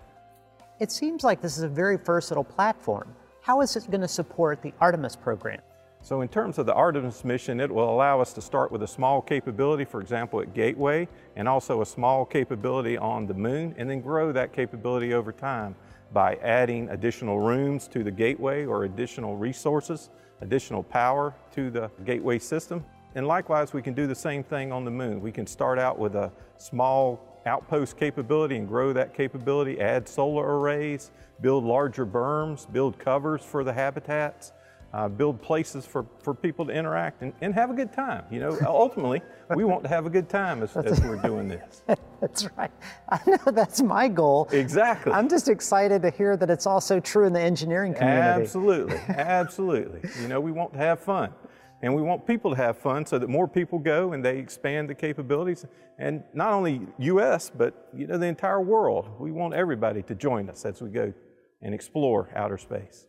It 0.81 0.91
seems 0.91 1.23
like 1.23 1.41
this 1.41 1.57
is 1.57 1.63
a 1.63 1.69
very 1.69 1.97
versatile 1.97 2.43
platform. 2.43 3.15
How 3.43 3.61
is 3.61 3.77
it 3.77 3.89
going 3.91 4.01
to 4.01 4.09
support 4.09 4.61
the 4.61 4.73
Artemis 4.81 5.15
program? 5.15 5.61
So 6.05 6.21
in 6.21 6.29
terms 6.29 6.59
of 6.59 6.67
the 6.67 6.75
Artemis 6.75 7.25
mission, 7.25 7.61
it 7.61 7.73
will 7.73 7.89
allow 7.89 8.21
us 8.21 8.35
to 8.35 8.43
start 8.43 8.71
with 8.71 8.83
a 8.83 8.87
small 8.87 9.23
capability, 9.23 9.87
for 9.87 10.03
example, 10.03 10.39
at 10.43 10.53
Gateway, 10.53 11.09
and 11.35 11.49
also 11.49 11.81
a 11.81 11.87
small 11.87 12.27
capability 12.27 12.99
on 12.99 13.27
the 13.27 13.33
moon, 13.33 13.75
and 13.79 13.89
then 13.89 14.03
grow 14.03 14.31
that 14.31 14.53
capability 14.53 15.15
over 15.15 15.33
time 15.33 15.75
by 16.13 16.35
adding 16.43 16.91
additional 16.91 17.41
rooms 17.41 17.89
to 17.89 18.05
the 18.05 18.11
Gateway 18.11 18.67
or 18.67 18.85
additional 18.85 19.39
resources, 19.39 20.11
additional 20.43 20.83
power 20.83 21.35
to 21.53 21.71
the 21.71 21.91
Gateway 22.05 22.39
system. 22.39 22.85
And 23.15 23.27
likewise, 23.27 23.73
we 23.73 23.81
can 23.81 23.95
do 23.95 24.07
the 24.07 24.15
same 24.15 24.45
thing 24.45 24.73
on 24.73 24.85
the 24.85 24.91
moon. 24.91 25.23
We 25.23 25.33
can 25.33 25.47
start 25.47 25.79
out 25.79 25.99
with 25.99 26.17
a 26.17 26.31
small 26.59 27.41
outpost 27.47 27.97
capability 27.97 28.57
and 28.57 28.69
grow 28.69 28.93
that 28.93 29.15
capability, 29.15 29.81
add 29.81 30.07
solar 30.07 30.59
arrays, 30.59 31.13
build 31.41 31.65
larger 31.65 32.05
berms, 32.05 32.71
build 32.71 32.99
covers 32.99 33.43
for 33.43 33.65
the 33.65 33.73
habitats, 33.73 34.53
uh, 34.95 35.09
build 35.09 35.43
places 35.43 35.85
for, 35.85 36.07
for 36.23 36.33
people 36.33 36.65
to 36.65 36.73
interact 36.73 37.23
and, 37.23 37.33
and 37.41 37.53
have 37.53 37.69
a 37.69 37.75
good 37.75 37.93
time. 37.93 38.25
You 38.31 38.39
know, 38.39 38.59
ultimately, 38.67 39.23
we 39.55 39.65
want 39.65 39.83
to 39.83 39.89
have 39.89 40.07
a 40.07 40.11
good 40.11 40.29
time 40.29 40.63
as, 40.63 40.77
as 40.77 41.01
we're 41.01 41.21
doing 41.21 41.49
this. 41.49 41.83
That's 42.21 42.49
right. 42.57 42.71
I 43.09 43.21
know 43.27 43.53
that's 43.53 43.83
my 43.83 44.09
goal. 44.09 44.49
Exactly. 44.51 45.13
I'm 45.13 45.29
just 45.29 45.51
excited 45.51 46.01
to 46.03 46.11
hear 46.11 46.39
that 46.39 46.49
it's 46.49 46.65
also 46.65 46.99
true 46.99 47.27
in 47.27 47.35
the 47.35 47.41
engineering 47.41 47.93
community. 47.93 48.43
Absolutely, 48.43 48.97
absolutely. 49.09 50.09
You 50.23 50.29
know, 50.29 50.41
we 50.41 50.51
want 50.51 50.73
to 50.73 50.79
have 50.79 51.01
fun. 51.01 51.35
And 51.83 51.95
we 51.95 52.01
want 52.01 52.27
people 52.27 52.51
to 52.53 52.57
have 52.57 52.79
fun 52.79 53.05
so 53.05 53.19
that 53.19 53.29
more 53.29 53.47
people 53.47 53.79
go 53.79 54.15
and 54.15 54.25
they 54.25 54.39
expand 54.39 54.89
the 54.89 54.95
capabilities. 54.95 55.67
And 55.99 56.23
not 56.33 56.55
only 56.55 56.87
US, 56.99 57.51
but 57.51 57.91
you 57.95 58.07
know, 58.07 58.17
the 58.17 58.27
entire 58.27 58.63
world. 58.63 59.11
We 59.19 59.31
want 59.31 59.53
everybody 59.53 60.03
to 60.05 60.15
join 60.15 60.49
us 60.49 60.65
as 60.65 60.81
we 60.81 60.89
go 60.89 61.13
and 61.61 61.75
explore 61.75 62.31
outer 62.35 62.57
space. 62.57 63.07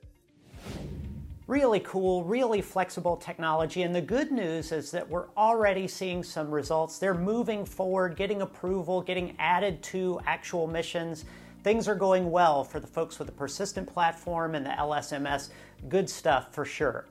Really 1.47 1.79
cool, 1.81 2.23
really 2.23 2.59
flexible 2.59 3.15
technology. 3.15 3.83
And 3.83 3.93
the 3.93 4.01
good 4.01 4.31
news 4.31 4.71
is 4.71 4.89
that 4.89 5.07
we're 5.07 5.27
already 5.37 5.87
seeing 5.87 6.23
some 6.23 6.49
results. 6.49 6.97
They're 6.97 7.13
moving 7.13 7.65
forward, 7.65 8.15
getting 8.15 8.41
approval, 8.41 8.99
getting 9.01 9.35
added 9.37 9.83
to 9.83 10.19
actual 10.25 10.65
missions. 10.65 11.25
Things 11.63 11.87
are 11.87 11.93
going 11.93 12.31
well 12.31 12.63
for 12.63 12.79
the 12.79 12.87
folks 12.87 13.19
with 13.19 13.27
the 13.27 13.31
persistent 13.31 13.87
platform 13.87 14.55
and 14.55 14.65
the 14.65 14.71
LSMS. 14.71 15.49
Good 15.87 16.09
stuff 16.09 16.51
for 16.51 16.65
sure. 16.65 17.05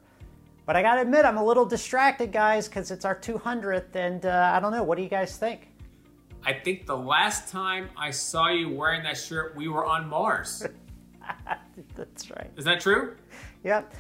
But 0.67 0.75
I 0.75 0.83
gotta 0.83 1.03
admit, 1.03 1.25
I'm 1.25 1.37
a 1.37 1.45
little 1.45 1.67
distracted, 1.67 2.33
guys, 2.33 2.67
because 2.67 2.91
it's 2.91 3.05
our 3.05 3.15
200th, 3.15 3.95
and 3.95 4.25
uh, 4.27 4.53
I 4.55 4.59
don't 4.59 4.73
know. 4.73 4.83
What 4.83 4.97
do 4.97 5.05
you 5.05 5.11
guys 5.11 5.37
think? 5.37 5.69
I 6.45 6.55
think 6.55 6.87
the 6.87 6.97
last 6.97 7.53
time 7.53 7.89
I 7.97 8.11
saw 8.11 8.49
you 8.49 8.69
wearing 8.71 9.03
that 9.05 9.17
shirt, 9.17 9.55
we 9.55 9.69
were 9.69 9.85
on 9.85 10.09
Mars. 10.09 10.67
That's 11.95 12.31
right. 12.31 12.51
Is 12.57 12.65
that 12.65 12.81
true? 12.81 13.17
Yep. 13.65 13.95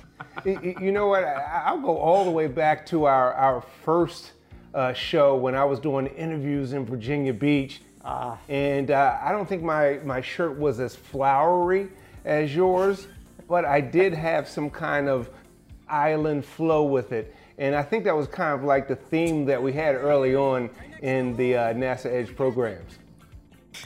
you 0.44 0.92
know 0.92 1.06
what? 1.06 1.24
I'll 1.24 1.80
go 1.80 1.96
all 1.96 2.24
the 2.24 2.30
way 2.30 2.46
back 2.46 2.84
to 2.86 3.06
our, 3.06 3.32
our 3.32 3.62
first 3.82 4.32
uh, 4.74 4.92
show 4.92 5.36
when 5.36 5.54
I 5.54 5.64
was 5.64 5.80
doing 5.80 6.06
interviews 6.06 6.74
in 6.74 6.84
Virginia 6.84 7.32
Beach. 7.32 7.80
Uh, 8.04 8.36
and 8.50 8.90
uh, 8.90 9.18
I 9.22 9.32
don't 9.32 9.48
think 9.48 9.62
my, 9.62 10.00
my 10.04 10.20
shirt 10.20 10.58
was 10.58 10.80
as 10.80 10.94
flowery 10.94 11.88
as 12.26 12.54
yours, 12.54 13.08
but 13.48 13.64
I 13.64 13.80
did 13.80 14.12
have 14.12 14.46
some 14.46 14.68
kind 14.68 15.08
of 15.08 15.30
island 15.88 16.44
flow 16.44 16.84
with 16.84 17.12
it. 17.12 17.34
And 17.56 17.74
I 17.74 17.82
think 17.82 18.04
that 18.04 18.14
was 18.14 18.26
kind 18.26 18.52
of 18.52 18.64
like 18.64 18.86
the 18.86 18.96
theme 18.96 19.46
that 19.46 19.62
we 19.62 19.72
had 19.72 19.94
early 19.94 20.34
on 20.34 20.68
in 21.00 21.36
the 21.36 21.56
uh, 21.56 21.72
NASA 21.72 22.06
Edge 22.06 22.36
programs. 22.36 22.98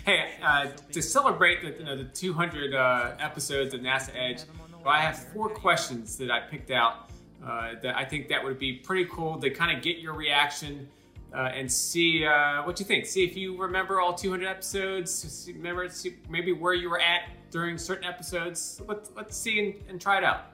Hey, 0.04 0.32
uh, 0.42 0.66
to 0.92 1.02
celebrate 1.02 1.62
the, 1.62 1.78
you 1.78 1.84
know, 1.84 1.96
the 1.96 2.04
200 2.04 2.74
uh, 2.74 3.14
episodes 3.18 3.74
of 3.74 3.80
NASA 3.80 4.10
Edge, 4.14 4.42
well, 4.84 4.94
I 4.94 5.00
have 5.00 5.18
four 5.32 5.48
questions 5.48 6.16
that 6.18 6.30
I 6.30 6.40
picked 6.40 6.70
out 6.70 7.10
uh, 7.44 7.74
that 7.82 7.96
I 7.96 8.04
think 8.04 8.28
that 8.28 8.42
would 8.42 8.58
be 8.58 8.74
pretty 8.74 9.08
cool 9.10 9.38
to 9.40 9.50
kind 9.50 9.76
of 9.76 9.82
get 9.82 9.98
your 9.98 10.14
reaction 10.14 10.88
uh, 11.34 11.50
and 11.54 11.70
see 11.70 12.24
uh, 12.24 12.62
what 12.62 12.80
you 12.80 12.86
think. 12.86 13.06
See 13.06 13.24
if 13.24 13.36
you 13.36 13.56
remember 13.56 14.00
all 14.00 14.14
200 14.14 14.46
episodes. 14.46 15.12
See, 15.12 15.52
remember 15.52 15.88
see 15.88 16.16
maybe 16.28 16.52
where 16.52 16.74
you 16.74 16.90
were 16.90 17.00
at 17.00 17.28
during 17.50 17.78
certain 17.78 18.04
episodes. 18.04 18.80
Let's, 18.86 19.10
let's 19.16 19.36
see 19.36 19.58
and, 19.58 19.74
and 19.88 20.00
try 20.00 20.18
it 20.18 20.24
out. 20.24 20.52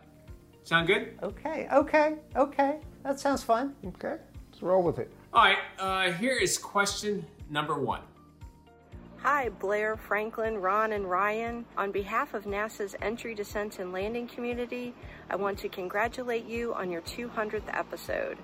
Sound 0.64 0.86
good? 0.86 1.18
Okay, 1.22 1.68
okay, 1.72 2.16
okay. 2.36 2.78
That 3.02 3.20
sounds 3.20 3.42
fun. 3.42 3.74
Okay, 3.86 4.16
let's 4.50 4.62
roll 4.62 4.82
with 4.82 4.98
it. 4.98 5.12
All 5.32 5.44
right, 5.44 5.58
uh, 5.78 6.12
here 6.12 6.38
is 6.38 6.56
question 6.56 7.24
number 7.50 7.78
one. 7.78 8.00
Hi, 9.24 9.48
Blair, 9.48 9.96
Franklin, 9.96 10.58
Ron, 10.58 10.92
and 10.92 11.10
Ryan. 11.10 11.64
On 11.78 11.90
behalf 11.90 12.34
of 12.34 12.44
NASA's 12.44 12.94
entry, 13.00 13.34
descent, 13.34 13.78
and 13.78 13.90
landing 13.90 14.28
community, 14.28 14.94
I 15.30 15.36
want 15.36 15.58
to 15.60 15.70
congratulate 15.70 16.44
you 16.44 16.74
on 16.74 16.90
your 16.90 17.00
200th 17.00 17.62
episode. 17.72 18.36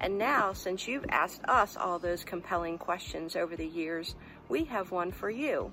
And 0.00 0.16
now, 0.16 0.54
since 0.54 0.88
you've 0.88 1.04
asked 1.10 1.42
us 1.44 1.76
all 1.76 1.98
those 1.98 2.24
compelling 2.24 2.78
questions 2.78 3.36
over 3.36 3.56
the 3.56 3.66
years, 3.66 4.14
we 4.48 4.64
have 4.64 4.90
one 4.90 5.12
for 5.12 5.28
you. 5.28 5.70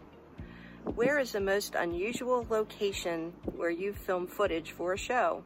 Where 0.94 1.20
is 1.20 1.32
the 1.32 1.40
most 1.40 1.76
unusual 1.76 2.46
location 2.50 3.32
where 3.56 3.72
you've 3.72 3.98
filmed 3.98 4.30
footage 4.30 4.72
for 4.72 4.92
a 4.92 4.98
show? 4.98 5.42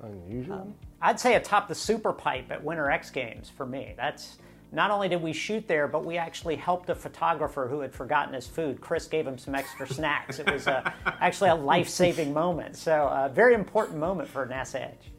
Unusual? 0.00 0.62
Um, 0.62 0.74
I'd 1.00 1.20
say 1.20 1.36
atop 1.36 1.68
the 1.68 1.76
super 1.76 2.12
pipe 2.12 2.50
at 2.50 2.64
Winter 2.64 2.90
X 2.90 3.08
Games 3.08 3.52
for 3.56 3.66
me. 3.66 3.94
That's 3.96 4.38
not 4.72 4.90
only 4.90 5.08
did 5.08 5.22
we 5.22 5.32
shoot 5.32 5.66
there, 5.68 5.86
but 5.86 6.04
we 6.04 6.18
actually 6.18 6.56
helped 6.56 6.90
a 6.90 6.94
photographer 6.94 7.68
who 7.68 7.80
had 7.80 7.94
forgotten 7.94 8.34
his 8.34 8.46
food. 8.46 8.80
Chris 8.80 9.06
gave 9.06 9.26
him 9.26 9.38
some 9.38 9.54
extra 9.54 9.86
snacks. 9.92 10.38
It 10.38 10.50
was 10.50 10.66
a, 10.66 10.92
actually 11.20 11.50
a 11.50 11.54
life 11.54 11.88
saving 11.88 12.32
moment. 12.32 12.76
So, 12.76 13.06
a 13.06 13.28
very 13.28 13.54
important 13.54 13.98
moment 13.98 14.28
for 14.28 14.46
NASA 14.46 14.82
Edge. 14.82 15.12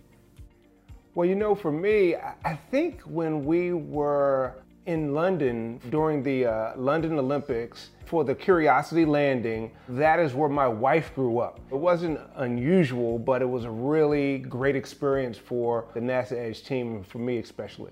Well, 1.15 1.27
you 1.27 1.35
know, 1.35 1.55
for 1.55 1.71
me, 1.71 2.15
I 2.15 2.55
think 2.69 3.01
when 3.01 3.45
we 3.45 3.73
were 3.73 4.53
in 4.85 5.13
London 5.13 5.79
during 5.89 6.21
the 6.21 6.45
uh, 6.45 6.73
London 6.77 7.17
Olympics 7.17 7.89
for 8.05 8.23
the 8.23 8.35
Curiosity 8.35 9.03
landing, 9.03 9.71
that 9.89 10.19
is 10.19 10.33
where 10.33 10.47
my 10.47 10.67
wife 10.67 11.13
grew 11.15 11.39
up. 11.39 11.59
It 11.71 11.75
wasn't 11.75 12.19
unusual, 12.35 13.17
but 13.17 13.41
it 13.41 13.49
was 13.49 13.65
a 13.65 13.71
really 13.71 14.37
great 14.39 14.75
experience 14.75 15.37
for 15.37 15.85
the 15.93 15.99
NASA 15.99 16.33
Edge 16.33 16.63
team, 16.63 16.97
and 16.97 17.07
for 17.07 17.17
me 17.17 17.39
especially 17.39 17.91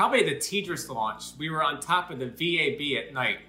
probably 0.00 0.22
the 0.22 0.36
TDRS 0.36 0.88
launch. 0.88 1.24
We 1.36 1.50
were 1.50 1.62
on 1.62 1.78
top 1.78 2.10
of 2.10 2.18
the 2.18 2.24
VAB 2.24 3.06
at 3.06 3.12
night, 3.12 3.40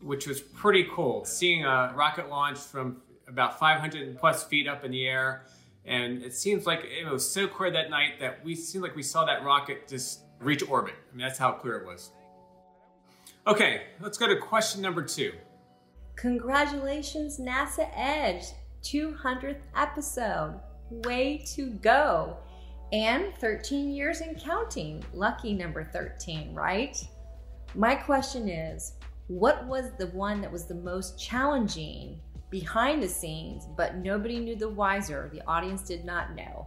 which 0.00 0.28
was 0.28 0.40
pretty 0.40 0.86
cool. 0.94 1.24
Seeing 1.24 1.64
a 1.64 1.92
rocket 1.96 2.28
launch 2.30 2.58
from 2.58 3.02
about 3.26 3.58
500 3.58 4.16
plus 4.16 4.44
feet 4.44 4.68
up 4.68 4.84
in 4.84 4.92
the 4.92 5.08
air. 5.08 5.42
And 5.84 6.22
it 6.22 6.34
seems 6.34 6.66
like 6.66 6.84
it 6.84 7.10
was 7.10 7.28
so 7.28 7.48
clear 7.48 7.72
that 7.72 7.90
night 7.90 8.20
that 8.20 8.44
we 8.44 8.54
seemed 8.54 8.84
like 8.84 8.94
we 8.94 9.02
saw 9.02 9.24
that 9.24 9.42
rocket 9.42 9.88
just 9.88 10.20
reach 10.38 10.62
orbit. 10.68 10.94
I 11.12 11.16
mean, 11.16 11.26
that's 11.26 11.36
how 11.36 11.50
clear 11.50 11.78
it 11.78 11.84
was. 11.84 12.12
Okay, 13.48 13.82
let's 14.00 14.16
go 14.16 14.28
to 14.28 14.36
question 14.36 14.82
number 14.82 15.02
two. 15.02 15.32
Congratulations, 16.14 17.40
NASA 17.40 17.90
Edge, 17.96 18.44
200th 18.84 19.62
episode. 19.74 20.60
Way 20.92 21.44
to 21.56 21.70
go 21.70 22.36
and 22.92 23.34
13 23.36 23.90
years 23.90 24.20
and 24.20 24.38
counting. 24.38 25.02
Lucky 25.14 25.54
number 25.54 25.84
13, 25.84 26.54
right? 26.54 26.96
My 27.74 27.94
question 27.94 28.48
is 28.48 28.94
what 29.28 29.66
was 29.66 29.92
the 29.98 30.08
one 30.08 30.40
that 30.42 30.52
was 30.52 30.66
the 30.66 30.74
most 30.74 31.18
challenging 31.18 32.20
behind 32.50 33.02
the 33.02 33.08
scenes, 33.08 33.66
but 33.76 33.96
nobody 33.96 34.38
knew 34.38 34.56
the 34.56 34.68
wiser? 34.68 35.30
The 35.32 35.42
audience 35.46 35.82
did 35.82 36.04
not 36.04 36.36
know. 36.36 36.66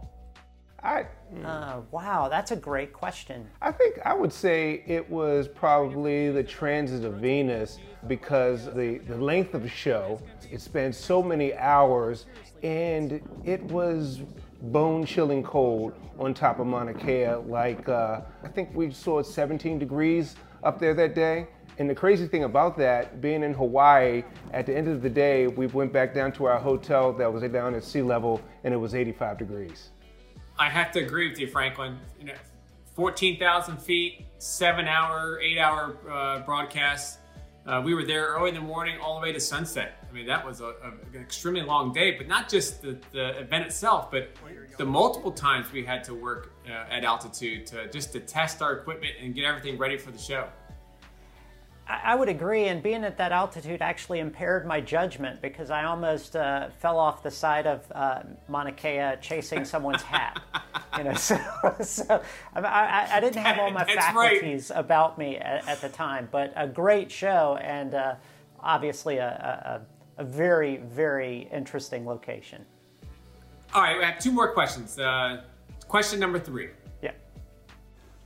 I, 0.82 1.06
uh, 1.44 1.80
wow, 1.90 2.28
that's 2.28 2.50
a 2.50 2.56
great 2.56 2.92
question. 2.92 3.48
I 3.62 3.72
think 3.72 3.98
I 4.04 4.14
would 4.14 4.32
say 4.32 4.84
it 4.86 5.08
was 5.08 5.48
probably 5.48 6.30
the 6.30 6.44
transit 6.44 7.04
of 7.04 7.14
Venus 7.14 7.78
because 8.06 8.66
the, 8.66 8.98
the 8.98 9.16
length 9.16 9.54
of 9.54 9.62
the 9.62 9.68
show, 9.68 10.20
it 10.50 10.60
spent 10.60 10.94
so 10.94 11.22
many 11.22 11.54
hours 11.54 12.26
and 12.62 13.20
it 13.44 13.62
was 13.64 14.20
bone 14.62 15.04
chilling 15.04 15.42
cold 15.42 15.94
on 16.18 16.34
top 16.34 16.58
of 16.58 16.66
Mauna 16.66 16.94
Kea. 16.94 17.34
Like, 17.46 17.88
uh, 17.88 18.20
I 18.42 18.48
think 18.48 18.74
we 18.74 18.90
saw 18.90 19.22
17 19.22 19.78
degrees 19.78 20.36
up 20.62 20.78
there 20.78 20.94
that 20.94 21.14
day. 21.14 21.46
And 21.78 21.90
the 21.90 21.94
crazy 21.94 22.26
thing 22.26 22.44
about 22.44 22.78
that, 22.78 23.20
being 23.20 23.42
in 23.42 23.52
Hawaii, 23.52 24.24
at 24.52 24.64
the 24.64 24.74
end 24.74 24.88
of 24.88 25.02
the 25.02 25.10
day, 25.10 25.46
we 25.46 25.66
went 25.66 25.92
back 25.92 26.14
down 26.14 26.32
to 26.32 26.46
our 26.46 26.58
hotel 26.58 27.12
that 27.12 27.30
was 27.30 27.42
down 27.50 27.74
at 27.74 27.84
sea 27.84 28.00
level, 28.00 28.40
and 28.64 28.72
it 28.72 28.78
was 28.78 28.94
85 28.94 29.38
degrees. 29.38 29.90
I 30.58 30.70
have 30.70 30.90
to 30.92 31.00
agree 31.00 31.28
with 31.28 31.38
you, 31.38 31.48
Franklin. 31.48 31.98
You 32.18 32.28
know, 32.28 32.34
14,000 32.94 33.76
feet, 33.76 34.24
seven 34.38 34.88
hour, 34.88 35.38
eight 35.40 35.58
hour 35.58 35.98
uh, 36.10 36.38
broadcast. 36.40 37.18
Uh, 37.66 37.82
we 37.84 37.94
were 37.94 38.04
there 38.04 38.28
early 38.28 38.48
in 38.48 38.54
the 38.54 38.60
morning 38.60 38.98
all 38.98 39.20
the 39.20 39.22
way 39.22 39.32
to 39.32 39.40
sunset. 39.40 40.05
I 40.16 40.18
mean, 40.18 40.28
that 40.28 40.46
was 40.46 40.62
a, 40.62 40.68
a, 40.68 40.92
an 41.12 41.20
extremely 41.20 41.60
long 41.60 41.92
day, 41.92 42.12
but 42.12 42.26
not 42.26 42.48
just 42.48 42.80
the, 42.80 42.96
the 43.12 43.38
event 43.38 43.66
itself, 43.66 44.10
but 44.10 44.30
the 44.78 44.84
multiple 44.86 45.30
times 45.30 45.70
we 45.70 45.84
had 45.84 46.02
to 46.04 46.14
work 46.14 46.54
uh, 46.66 46.72
at 46.90 47.04
altitude 47.04 47.66
to 47.66 47.90
just 47.90 48.12
to 48.12 48.20
test 48.20 48.62
our 48.62 48.72
equipment 48.72 49.12
and 49.20 49.34
get 49.34 49.44
everything 49.44 49.76
ready 49.76 49.98
for 49.98 50.10
the 50.10 50.18
show. 50.18 50.48
I 51.86 52.14
would 52.14 52.30
agree, 52.30 52.68
and 52.68 52.82
being 52.82 53.04
at 53.04 53.18
that 53.18 53.30
altitude 53.30 53.82
actually 53.82 54.20
impaired 54.20 54.66
my 54.66 54.80
judgment 54.80 55.42
because 55.42 55.70
I 55.70 55.84
almost 55.84 56.34
uh, 56.34 56.70
fell 56.78 56.98
off 56.98 57.22
the 57.22 57.30
side 57.30 57.66
of 57.66 57.84
uh, 57.94 58.22
Mauna 58.48 58.72
Kea 58.72 59.16
chasing 59.20 59.66
someone's 59.66 60.02
hat. 60.02 60.40
You 60.96 61.04
know, 61.04 61.14
so, 61.14 61.36
so 61.82 62.22
I, 62.54 63.06
I, 63.12 63.20
didn't 63.20 63.36
have 63.36 63.58
all 63.58 63.70
my 63.70 63.84
faculties 63.84 64.70
right. 64.70 64.80
about 64.80 65.18
me 65.18 65.36
at, 65.36 65.68
at, 65.68 65.82
the 65.82 65.90
time, 65.90 66.28
but 66.32 66.54
a 66.56 66.66
great 66.66 67.12
show 67.12 67.58
and 67.60 67.94
uh, 67.94 68.14
obviously 68.60 69.18
a, 69.18 69.82
a, 70.16 70.22
a, 70.22 70.24
very, 70.24 70.78
very 70.78 71.48
interesting 71.52 72.06
location. 72.06 72.64
All 73.74 73.82
right, 73.82 73.98
we 73.98 74.04
have 74.04 74.18
two 74.18 74.32
more 74.32 74.52
questions. 74.52 74.98
Uh, 74.98 75.42
question 75.88 76.20
number 76.20 76.38
three. 76.38 76.70
Yeah. 77.02 77.12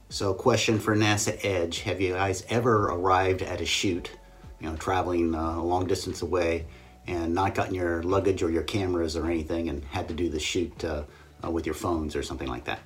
So 0.09 0.35
question 0.35 0.79
for 0.79 0.97
NASA 0.97 1.39
Edge, 1.45 1.81
have 1.81 2.01
you 2.01 2.15
guys 2.15 2.45
ever 2.49 2.87
arrived 2.89 3.43
at 3.43 3.61
a 3.61 3.67
shoot, 3.67 4.11
you 4.61 4.69
know, 4.69 4.77
traveling 4.77 5.35
uh, 5.35 5.57
a 5.57 5.63
long 5.63 5.87
distance 5.87 6.23
away 6.23 6.67
and 7.07 7.35
not 7.35 7.55
gotten 7.55 7.75
your 7.75 8.03
luggage 8.03 8.43
or 8.43 8.51
your 8.51 8.63
cameras 8.63 9.17
or 9.17 9.27
anything 9.27 9.69
and 9.69 9.85
had 9.85 10.09
to 10.09 10.15
do 10.15 10.29
the 10.29 10.39
shoot 10.39 10.85
uh, 10.85 11.05
uh, 11.45 11.51
with 11.51 11.67
your 11.67 11.75
phones 11.75 12.15
or 12.15 12.23
something 12.23 12.49
like 12.49 12.65
that? 12.65 12.81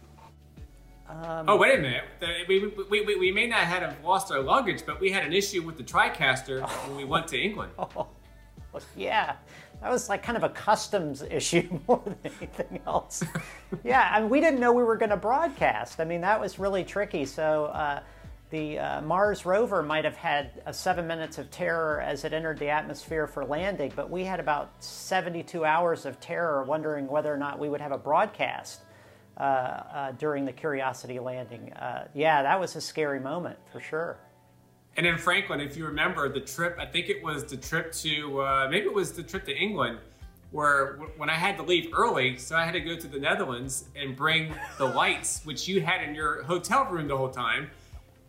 Um, 1.08 1.48
oh, 1.48 1.56
wait 1.56 1.78
a 1.78 1.82
minute. 1.82 2.04
We, 2.48 2.72
we, 2.90 3.02
we, 3.02 3.16
we, 3.16 3.30
may 3.30 3.46
not 3.46 3.60
have 3.60 3.96
lost 4.02 4.32
our 4.32 4.40
luggage, 4.40 4.84
but 4.84 5.00
we 5.00 5.12
had 5.12 5.24
an 5.24 5.32
issue 5.32 5.62
with 5.62 5.76
the 5.76 5.84
TriCaster 5.84 6.68
when 6.88 6.96
we 6.96 7.04
went 7.04 7.28
to 7.28 7.38
England. 7.40 7.72
Yeah 8.96 9.36
that 9.84 9.90
was 9.90 10.08
like 10.08 10.22
kind 10.22 10.36
of 10.36 10.44
a 10.44 10.48
customs 10.48 11.22
issue 11.30 11.78
more 11.86 12.02
than 12.04 12.16
anything 12.24 12.80
else. 12.86 13.22
yeah, 13.84 14.10
I 14.10 14.20
mean, 14.20 14.30
we 14.30 14.40
didn't 14.40 14.58
know 14.58 14.72
we 14.72 14.82
were 14.82 14.96
going 14.96 15.10
to 15.10 15.16
broadcast. 15.16 16.00
I 16.00 16.04
mean, 16.04 16.22
that 16.22 16.40
was 16.40 16.58
really 16.58 16.84
tricky. 16.84 17.26
So 17.26 17.66
uh, 17.66 18.00
the 18.48 18.78
uh, 18.78 19.00
Mars 19.02 19.44
rover 19.44 19.82
might 19.82 20.04
have 20.04 20.16
had 20.16 20.62
seven 20.72 21.06
minutes 21.06 21.36
of 21.36 21.50
terror 21.50 22.00
as 22.00 22.24
it 22.24 22.32
entered 22.32 22.58
the 22.58 22.70
atmosphere 22.70 23.26
for 23.26 23.44
landing, 23.44 23.92
but 23.94 24.08
we 24.08 24.24
had 24.24 24.40
about 24.40 24.82
72 24.82 25.64
hours 25.66 26.06
of 26.06 26.18
terror 26.18 26.62
wondering 26.62 27.06
whether 27.06 27.32
or 27.32 27.36
not 27.36 27.58
we 27.58 27.68
would 27.68 27.80
have 27.80 27.92
a 27.92 27.98
broadcast. 27.98 28.80
Uh, 29.36 29.42
uh 29.42 30.12
during 30.12 30.44
the 30.44 30.52
Curiosity 30.52 31.18
landing. 31.18 31.72
Uh, 31.72 32.06
yeah, 32.14 32.44
that 32.44 32.60
was 32.60 32.76
a 32.76 32.80
scary 32.80 33.18
moment 33.18 33.58
for 33.72 33.80
sure. 33.80 34.16
And 34.96 35.04
then 35.04 35.18
Franklin, 35.18 35.60
if 35.60 35.76
you 35.76 35.86
remember 35.86 36.28
the 36.28 36.40
trip, 36.40 36.76
I 36.78 36.86
think 36.86 37.08
it 37.08 37.22
was 37.22 37.44
the 37.44 37.56
trip 37.56 37.92
to, 37.94 38.40
uh, 38.40 38.68
maybe 38.70 38.86
it 38.86 38.94
was 38.94 39.12
the 39.12 39.22
trip 39.22 39.44
to 39.46 39.56
England, 39.56 39.98
where 40.52 40.98
when 41.16 41.28
I 41.28 41.34
had 41.34 41.56
to 41.56 41.64
leave 41.64 41.92
early, 41.92 42.36
so 42.36 42.54
I 42.54 42.64
had 42.64 42.74
to 42.74 42.80
go 42.80 42.96
to 42.96 43.08
the 43.08 43.18
Netherlands 43.18 43.86
and 43.96 44.14
bring 44.14 44.54
the 44.78 44.84
lights, 44.84 45.40
which 45.44 45.66
you 45.66 45.80
had 45.80 46.02
in 46.02 46.14
your 46.14 46.44
hotel 46.44 46.84
room 46.84 47.08
the 47.08 47.16
whole 47.16 47.30
time. 47.30 47.70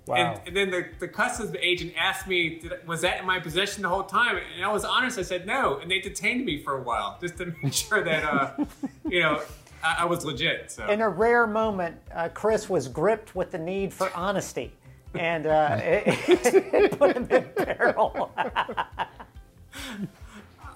Wow. 0.08 0.16
And, 0.16 0.48
and 0.48 0.58
then 0.58 0.72
the, 0.72 0.88
the 1.00 1.08
customs 1.08 1.56
agent 1.60 1.94
asked 1.98 2.28
me, 2.28 2.62
was 2.88 3.02
that 3.02 3.20
in 3.20 3.26
my 3.26 3.40
possession 3.40 3.84
the 3.84 3.90
whole 3.90 4.04
time? 4.04 4.40
And 4.56 4.66
I 4.66 4.72
was 4.72 4.86
honest, 4.86 5.20
I 5.20 5.24
said 5.24 5.46
no. 5.46 5.78
And 5.80 5.90
they 5.90 6.00
detained 6.00 6.46
me 6.46 6.64
for 6.64 6.78
a 6.78 6.82
while 6.82 7.18
just 7.22 7.38
to 7.38 7.54
make 7.62 7.74
sure 7.74 8.04
that, 8.04 8.24
uh, 8.24 8.66
you 9.08 9.20
know, 9.20 9.42
I, 9.84 9.98
I, 10.00 10.06
was 10.06 10.26
legit. 10.26 10.72
So. 10.72 10.88
In 10.88 11.02
a 11.02 11.10
rare 11.10 11.48
moment, 11.48 11.98
uh, 12.14 12.30
Chris 12.30 12.70
was 12.70 12.88
gripped 12.88 13.36
with 13.36 13.52
the 13.52 13.58
need 13.58 13.94
for 13.94 14.12
honesty 14.16 14.72
and 15.18 15.46
uh, 15.46 15.80
it, 15.82 16.74
it, 16.74 17.00
put 17.00 17.16
him 17.16 17.28
in 17.30 17.44
peril. 17.56 18.32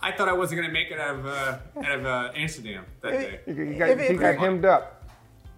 I 0.02 0.12
thought 0.12 0.30
I 0.30 0.34
wasn't 0.34 0.62
going 0.62 0.70
to 0.70 0.74
make 0.74 0.92
it 0.92 1.00
out 1.00 1.16
of, 1.16 1.26
uh, 1.26 1.58
out 1.84 2.00
of 2.00 2.06
uh, 2.06 2.32
Amsterdam 2.36 2.86
that 3.02 3.12
day. 3.12 3.40
You 3.48 3.76
got, 3.76 3.90
if, 3.90 4.12
you 4.12 4.18
got 4.18 4.38
hemmed 4.38 4.66
up. 4.66 5.04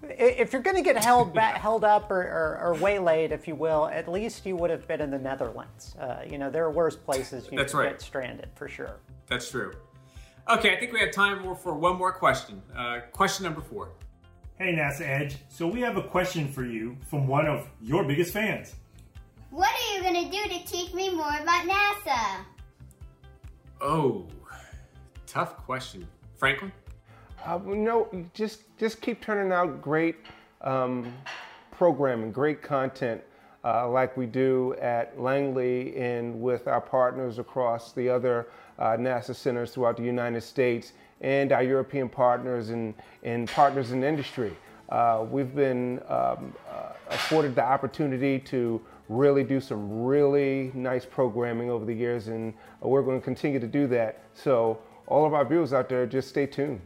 If 0.03 0.51
you're 0.51 0.63
going 0.63 0.75
to 0.75 0.81
get 0.81 1.01
held 1.03 1.33
back, 1.33 1.57
held 1.57 1.83
up 1.83 2.09
or, 2.09 2.21
or, 2.21 2.59
or, 2.61 2.75
waylaid, 2.75 3.31
if 3.31 3.47
you 3.47 3.53
will, 3.53 3.85
at 3.87 4.11
least 4.11 4.45
you 4.45 4.55
would 4.55 4.71
have 4.71 4.87
been 4.87 4.99
in 4.99 5.11
the 5.11 5.19
Netherlands. 5.19 5.95
Uh, 5.99 6.21
you 6.27 6.39
know, 6.39 6.49
there 6.49 6.65
are 6.65 6.71
worse 6.71 6.95
places 6.95 7.47
you 7.51 7.57
That's 7.57 7.73
could 7.73 7.79
right. 7.79 7.89
get 7.91 8.01
stranded 8.01 8.49
for 8.55 8.67
sure. 8.67 8.97
That's 9.27 9.49
true. 9.49 9.73
Okay, 10.49 10.75
I 10.75 10.79
think 10.79 10.91
we 10.91 10.99
have 10.99 11.11
time 11.11 11.55
for 11.55 11.75
one 11.75 11.97
more 11.97 12.11
question. 12.11 12.61
Uh, 12.75 13.01
question 13.11 13.43
number 13.43 13.61
four. 13.61 13.89
Hey 14.61 14.75
NASA 14.75 15.01
Edge, 15.01 15.37
so 15.49 15.67
we 15.67 15.81
have 15.81 15.97
a 15.97 16.03
question 16.03 16.47
for 16.47 16.63
you 16.63 16.95
from 17.07 17.25
one 17.25 17.47
of 17.47 17.67
your 17.81 18.03
biggest 18.03 18.31
fans. 18.31 18.75
What 19.49 19.71
are 19.73 19.95
you 19.95 20.03
going 20.03 20.23
to 20.23 20.29
do 20.29 20.43
to 20.49 20.65
teach 20.67 20.93
me 20.93 21.09
more 21.09 21.35
about 21.41 21.67
NASA? 21.67 22.45
Oh, 23.81 24.27
tough 25.25 25.57
question. 25.57 26.07
Franklin? 26.35 26.71
Uh, 27.43 27.57
no, 27.65 28.07
just 28.35 28.77
just 28.77 29.01
keep 29.01 29.19
turning 29.19 29.51
out 29.51 29.81
great 29.81 30.17
um, 30.61 31.11
programming, 31.71 32.31
great 32.31 32.61
content, 32.61 33.19
uh, 33.65 33.89
like 33.89 34.15
we 34.15 34.27
do 34.27 34.75
at 34.79 35.19
Langley 35.19 35.97
and 35.97 36.39
with 36.39 36.67
our 36.67 36.81
partners 36.81 37.39
across 37.39 37.93
the 37.93 38.07
other 38.07 38.49
uh, 38.77 38.89
NASA 38.89 39.35
centers 39.35 39.71
throughout 39.71 39.97
the 39.97 40.03
United 40.03 40.41
States 40.41 40.93
and 41.21 41.51
our 41.51 41.63
European 41.63 42.09
partners 42.09 42.69
and, 42.69 42.93
and 43.23 43.47
partners 43.47 43.91
in 43.91 44.03
industry. 44.03 44.55
Uh, 44.89 45.25
we've 45.29 45.55
been 45.55 45.99
um, 46.09 46.53
uh, 46.69 46.89
afforded 47.09 47.55
the 47.55 47.63
opportunity 47.63 48.37
to 48.37 48.81
really 49.07 49.43
do 49.43 49.61
some 49.61 50.03
really 50.03 50.71
nice 50.73 51.05
programming 51.05 51.69
over 51.69 51.85
the 51.85 51.93
years, 51.93 52.27
and 52.27 52.53
we're 52.81 53.01
going 53.01 53.19
to 53.19 53.23
continue 53.23 53.59
to 53.59 53.67
do 53.67 53.87
that. 53.87 54.23
So, 54.33 54.79
all 55.07 55.25
of 55.25 55.33
our 55.33 55.45
viewers 55.45 55.73
out 55.73 55.89
there, 55.89 56.05
just 56.05 56.29
stay 56.29 56.45
tuned. 56.45 56.81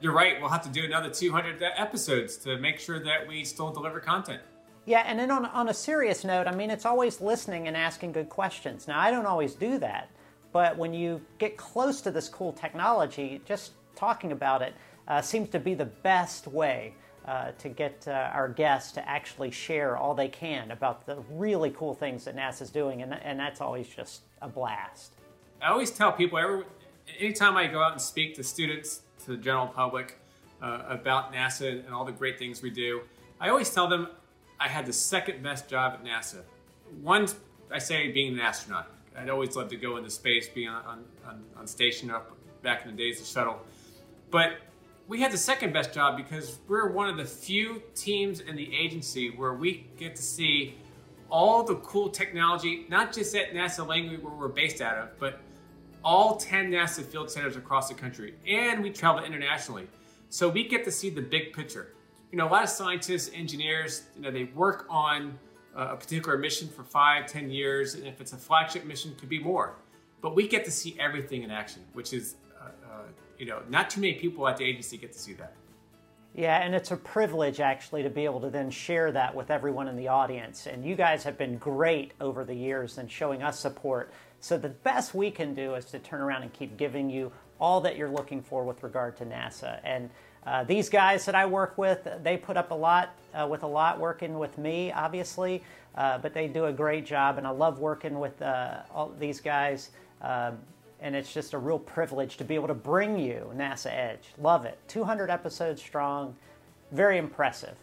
You're 0.00 0.12
right. 0.12 0.40
We'll 0.40 0.50
have 0.50 0.62
to 0.62 0.68
do 0.68 0.84
another 0.84 1.10
200 1.10 1.62
episodes 1.76 2.36
to 2.38 2.58
make 2.58 2.80
sure 2.80 2.98
that 2.98 3.26
we 3.28 3.44
still 3.44 3.70
deliver 3.70 4.00
content. 4.00 4.42
Yeah, 4.84 5.04
and 5.06 5.16
then 5.16 5.30
on, 5.30 5.46
on 5.46 5.68
a 5.68 5.74
serious 5.74 6.24
note, 6.24 6.48
I 6.48 6.54
mean, 6.54 6.70
it's 6.70 6.84
always 6.84 7.20
listening 7.20 7.68
and 7.68 7.76
asking 7.76 8.12
good 8.12 8.28
questions. 8.28 8.88
Now, 8.88 8.98
I 8.98 9.12
don't 9.12 9.26
always 9.26 9.54
do 9.54 9.78
that. 9.78 10.10
But 10.52 10.76
when 10.76 10.92
you 10.92 11.20
get 11.38 11.56
close 11.56 12.00
to 12.02 12.10
this 12.10 12.28
cool 12.28 12.52
technology, 12.52 13.40
just 13.44 13.72
talking 13.96 14.32
about 14.32 14.62
it 14.62 14.74
uh, 15.08 15.20
seems 15.22 15.48
to 15.50 15.58
be 15.58 15.74
the 15.74 15.86
best 15.86 16.46
way 16.46 16.94
uh, 17.26 17.52
to 17.52 17.68
get 17.68 18.04
uh, 18.06 18.30
our 18.32 18.48
guests 18.48 18.92
to 18.92 19.08
actually 19.08 19.50
share 19.50 19.96
all 19.96 20.14
they 20.14 20.28
can 20.28 20.70
about 20.70 21.06
the 21.06 21.16
really 21.30 21.70
cool 21.70 21.94
things 21.94 22.24
that 22.24 22.36
NASA's 22.36 22.70
doing, 22.70 23.02
and, 23.02 23.14
and 23.14 23.38
that's 23.38 23.60
always 23.60 23.88
just 23.88 24.22
a 24.42 24.48
blast. 24.48 25.14
I 25.60 25.68
always 25.68 25.90
tell 25.90 26.12
people, 26.12 26.38
every, 26.38 26.64
anytime 27.18 27.56
I 27.56 27.68
go 27.68 27.80
out 27.80 27.92
and 27.92 28.00
speak 28.00 28.34
to 28.36 28.42
students, 28.42 29.02
to 29.24 29.30
the 29.32 29.36
general 29.36 29.68
public, 29.68 30.18
uh, 30.60 30.82
about 30.88 31.32
NASA 31.32 31.84
and 31.84 31.94
all 31.94 32.04
the 32.04 32.12
great 32.12 32.38
things 32.38 32.62
we 32.62 32.70
do, 32.70 33.02
I 33.40 33.48
always 33.48 33.70
tell 33.70 33.88
them 33.88 34.08
I 34.58 34.68
had 34.68 34.86
the 34.86 34.92
second 34.92 35.42
best 35.42 35.68
job 35.68 35.94
at 35.94 36.04
NASA. 36.04 36.42
One, 37.00 37.28
I 37.70 37.78
say 37.78 38.10
being 38.12 38.34
an 38.34 38.40
astronaut. 38.40 38.88
I'd 39.16 39.30
always 39.30 39.56
loved 39.56 39.70
to 39.70 39.76
go 39.76 39.96
into 39.96 40.10
space, 40.10 40.48
be 40.48 40.66
on, 40.66 41.04
on, 41.26 41.44
on 41.56 41.66
station 41.66 42.10
up 42.10 42.36
back 42.62 42.84
in 42.84 42.90
the 42.90 42.96
days 42.96 43.20
of 43.20 43.26
shuttle. 43.26 43.60
But 44.30 44.52
we 45.08 45.20
had 45.20 45.32
the 45.32 45.38
second 45.38 45.72
best 45.72 45.92
job 45.92 46.16
because 46.16 46.58
we're 46.68 46.90
one 46.90 47.08
of 47.08 47.16
the 47.16 47.24
few 47.24 47.82
teams 47.94 48.40
in 48.40 48.56
the 48.56 48.74
agency 48.74 49.30
where 49.30 49.54
we 49.54 49.86
get 49.98 50.16
to 50.16 50.22
see 50.22 50.76
all 51.28 51.62
the 51.62 51.76
cool 51.76 52.08
technology, 52.08 52.86
not 52.88 53.12
just 53.12 53.34
at 53.34 53.52
NASA 53.52 53.86
Langley 53.86 54.16
where 54.18 54.32
we're 54.32 54.48
based 54.48 54.80
out 54.80 54.98
of, 54.98 55.18
but 55.18 55.40
all 56.04 56.36
10 56.36 56.70
NASA 56.70 57.02
field 57.02 57.30
centers 57.30 57.56
across 57.56 57.88
the 57.88 57.94
country. 57.94 58.34
And 58.46 58.82
we 58.82 58.90
travel 58.90 59.24
internationally. 59.24 59.88
So 60.28 60.48
we 60.48 60.66
get 60.66 60.84
to 60.84 60.90
see 60.90 61.10
the 61.10 61.22
big 61.22 61.52
picture. 61.52 61.94
You 62.30 62.38
know, 62.38 62.48
a 62.48 62.50
lot 62.50 62.62
of 62.62 62.70
scientists, 62.70 63.30
engineers, 63.34 64.04
you 64.16 64.22
know, 64.22 64.30
they 64.30 64.44
work 64.44 64.86
on 64.88 65.38
a 65.74 65.96
particular 65.96 66.38
mission 66.38 66.68
for 66.68 66.84
five, 66.84 67.26
ten 67.26 67.50
years, 67.50 67.94
and 67.94 68.06
if 68.06 68.20
it's 68.20 68.32
a 68.32 68.36
flagship 68.36 68.84
mission, 68.84 69.14
could 69.18 69.28
be 69.28 69.38
more. 69.38 69.76
But 70.20 70.34
we 70.34 70.46
get 70.46 70.64
to 70.66 70.70
see 70.70 70.96
everything 71.00 71.42
in 71.42 71.50
action, 71.50 71.82
which 71.94 72.12
is, 72.12 72.36
uh, 72.60 72.66
uh, 72.66 73.02
you 73.38 73.46
know, 73.46 73.60
not 73.68 73.90
too 73.90 74.00
many 74.00 74.14
people 74.14 74.46
at 74.46 74.56
the 74.56 74.64
agency 74.64 74.96
get 74.96 75.12
to 75.12 75.18
see 75.18 75.32
that. 75.34 75.54
Yeah, 76.34 76.62
and 76.62 76.74
it's 76.74 76.90
a 76.90 76.96
privilege 76.96 77.60
actually 77.60 78.02
to 78.04 78.10
be 78.10 78.24
able 78.24 78.40
to 78.40 78.48
then 78.48 78.70
share 78.70 79.12
that 79.12 79.34
with 79.34 79.50
everyone 79.50 79.88
in 79.88 79.96
the 79.96 80.08
audience. 80.08 80.66
And 80.66 80.84
you 80.84 80.94
guys 80.94 81.24
have 81.24 81.36
been 81.36 81.58
great 81.58 82.12
over 82.20 82.44
the 82.44 82.54
years 82.54 82.96
in 82.96 83.08
showing 83.08 83.42
us 83.42 83.58
support. 83.58 84.12
So 84.40 84.56
the 84.56 84.70
best 84.70 85.14
we 85.14 85.30
can 85.30 85.54
do 85.54 85.74
is 85.74 85.84
to 85.86 85.98
turn 85.98 86.22
around 86.22 86.42
and 86.42 86.52
keep 86.52 86.76
giving 86.78 87.10
you 87.10 87.32
all 87.60 87.82
that 87.82 87.96
you're 87.96 88.08
looking 88.08 88.42
for 88.42 88.64
with 88.64 88.82
regard 88.82 89.16
to 89.18 89.26
NASA. 89.26 89.78
And 89.84 90.08
uh, 90.46 90.64
these 90.64 90.88
guys 90.88 91.26
that 91.26 91.34
I 91.34 91.44
work 91.46 91.76
with, 91.76 92.08
they 92.22 92.36
put 92.36 92.56
up 92.56 92.70
a 92.70 92.74
lot 92.74 93.14
uh, 93.34 93.46
with 93.46 93.62
a 93.62 93.66
lot 93.66 93.98
working 93.98 94.38
with 94.38 94.58
me, 94.58 94.92
obviously, 94.92 95.62
uh, 95.96 96.18
but 96.18 96.34
they 96.34 96.48
do 96.48 96.66
a 96.66 96.72
great 96.72 97.04
job, 97.06 97.38
and 97.38 97.46
I 97.46 97.50
love 97.50 97.78
working 97.78 98.18
with 98.18 98.40
uh, 98.42 98.82
all 98.94 99.12
these 99.18 99.40
guys. 99.40 99.90
Uh, 100.20 100.52
and 101.00 101.16
it's 101.16 101.34
just 101.34 101.52
a 101.52 101.58
real 101.58 101.80
privilege 101.80 102.36
to 102.36 102.44
be 102.44 102.54
able 102.54 102.68
to 102.68 102.74
bring 102.74 103.18
you 103.18 103.50
NASA 103.56 103.92
Edge. 103.92 104.22
Love 104.38 104.64
it. 104.64 104.78
200 104.86 105.30
episodes 105.30 105.82
strong, 105.82 106.34
very 106.92 107.18
impressive. 107.18 107.74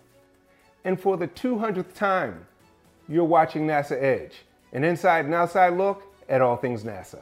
And 0.85 0.99
for 0.99 1.17
the 1.17 1.27
200th 1.27 1.93
time, 1.93 2.45
you're 3.09 3.25
watching 3.25 3.67
NASA 3.67 4.01
Edge, 4.01 4.45
an 4.71 4.85
inside 4.85 5.25
and 5.25 5.33
outside 5.33 5.73
look 5.73 6.03
at 6.29 6.41
all 6.41 6.55
things 6.55 6.83
NASA. 6.83 7.19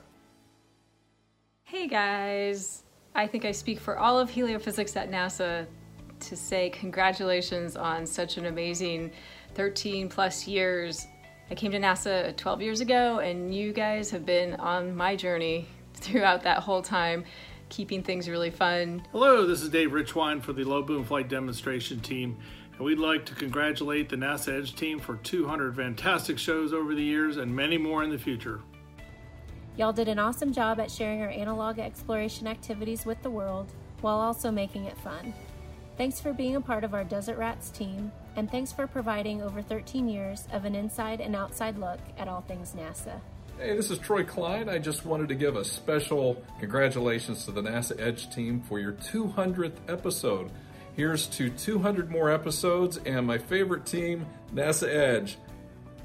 Hey 1.64 1.88
guys, 1.88 2.84
I 3.16 3.26
think 3.26 3.44
I 3.44 3.52
speak 3.52 3.80
for 3.80 3.98
all 3.98 4.20
of 4.20 4.30
heliophysics 4.30 4.96
at 4.96 5.10
NASA 5.10 5.66
to 6.22 6.36
say 6.36 6.70
congratulations 6.70 7.76
on 7.76 8.06
such 8.06 8.38
an 8.38 8.46
amazing 8.46 9.12
13 9.56 10.10
plus 10.10 10.48
years. 10.48 11.08
I 11.50 11.56
came 11.56 11.72
to 11.72 11.80
NASA 11.80 12.36
12 12.36 12.62
years 12.62 12.82
ago, 12.82 13.20
and 13.20 13.54
you 13.54 13.74
guys 13.74 14.12
have 14.12 14.26
been 14.26 14.56
on 14.56 14.96
my 14.96 15.16
journey 15.16 15.68
throughout 15.94 16.44
that 16.44 16.60
whole 16.60 16.82
time, 16.82 17.24
keeping 17.70 18.04
things 18.04 18.30
really 18.30 18.52
fun. 18.52 19.02
Hello, 19.12 19.46
this 19.46 19.62
is 19.62 19.70
Dave 19.70 19.92
Richwine 19.92 20.42
for 20.42 20.54
the 20.54 20.64
Low 20.64 20.82
Boom 20.82 21.04
Flight 21.04 21.30
Demonstration 21.30 22.00
Team, 22.00 22.38
and 22.74 22.82
we'd 22.82 23.00
like 23.00 23.26
to 23.26 23.36
congratulate 23.36 24.10
the 24.10 24.16
NASA 24.16 24.58
Edge 24.58 24.76
team 24.76 25.00
for 25.00 25.16
200 25.18 25.76
fantastic 25.76 26.38
shows 26.38 26.74
over 26.74 26.94
the 26.94 27.04
years 27.04 27.38
and 27.38 27.56
many 27.56 27.78
more 27.78 28.04
in 28.04 28.10
the 28.10 28.18
future. 28.18 28.62
Y'all 29.78 29.94
did 29.94 30.08
an 30.08 30.18
awesome 30.18 30.52
job 30.52 30.80
at 30.80 30.90
sharing 30.90 31.22
our 31.22 31.30
analog 31.30 31.78
exploration 31.78 32.48
activities 32.48 33.06
with 33.06 33.22
the 33.22 33.30
world 33.30 33.72
while 34.02 34.18
also 34.18 34.52
making 34.52 34.86
it 34.86 34.98
fun. 34.98 35.34
Thanks 35.98 36.22
for 36.22 36.32
being 36.32 36.56
a 36.56 36.62
part 36.62 36.84
of 36.84 36.94
our 36.94 37.04
Desert 37.04 37.40
Rats 37.40 37.72
team, 37.72 38.12
and 38.36 38.52
thanks 38.52 38.72
for 38.72 38.86
providing 38.86 39.42
over 39.42 39.64
13 39.64 40.08
years 40.08 40.48
of 40.54 40.64
an 40.64 40.76
inside 40.76 41.20
and 41.20 41.36
outside 41.36 41.80
look 41.80 41.98
at 42.20 42.28
all 42.28 42.42
things 42.42 42.76
NASA. 42.78 43.20
Hey, 43.58 43.76
this 43.76 43.90
is 43.90 43.98
Troy 43.98 44.24
Klein. 44.24 44.70
I 44.70 44.78
just 44.78 45.08
wanted 45.08 45.28
to 45.30 45.34
give 45.34 45.56
a 45.56 45.66
special 45.66 46.40
congratulations 46.60 47.46
to 47.46 47.52
the 47.52 47.64
NASA 47.64 48.00
Edge 48.00 48.30
team 48.30 48.62
for 48.62 48.78
your 48.80 48.92
200th 48.92 49.78
episode. 49.88 50.52
Here's 50.96 51.26
to 51.30 51.50
200 51.50 52.12
more 52.12 52.30
episodes 52.30 52.98
and 52.98 53.26
my 53.26 53.40
favorite 53.40 53.88
team, 53.88 54.28
NASA 54.54 54.88
Edge. 54.88 55.40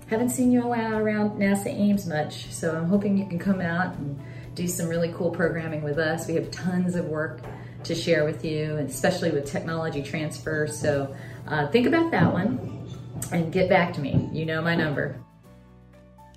Haven't 0.07 0.31
seen 0.31 0.51
you 0.51 0.63
all 0.63 0.73
out 0.73 1.03
around 1.03 1.33
NASA 1.33 1.67
Ames 1.67 2.07
much, 2.07 2.51
so 2.51 2.75
I'm 2.75 2.87
hoping 2.87 3.19
you 3.19 3.27
can 3.27 3.39
come 3.39 3.61
out 3.61 3.95
and 3.97 4.19
do 4.55 4.67
some 4.67 4.89
really 4.89 5.13
cool 5.13 5.31
programming 5.31 5.83
with 5.83 5.99
us. 5.99 6.27
We 6.27 6.35
have 6.37 6.51
tons 6.51 6.95
of 6.95 7.05
work 7.05 7.41
to 7.85 7.95
share 7.95 8.25
with 8.25 8.45
you, 8.45 8.77
especially 8.77 9.31
with 9.31 9.45
technology 9.45 10.03
transfer. 10.03 10.67
So 10.67 11.15
uh, 11.47 11.69
think 11.69 11.87
about 11.87 12.11
that 12.11 12.33
one 12.33 12.89
and 13.33 13.53
get 13.53 13.69
back 13.69 13.93
to 13.95 14.01
me. 14.01 14.29
You 14.33 14.47
know 14.47 14.63
my 14.63 14.75
number. 14.75 15.19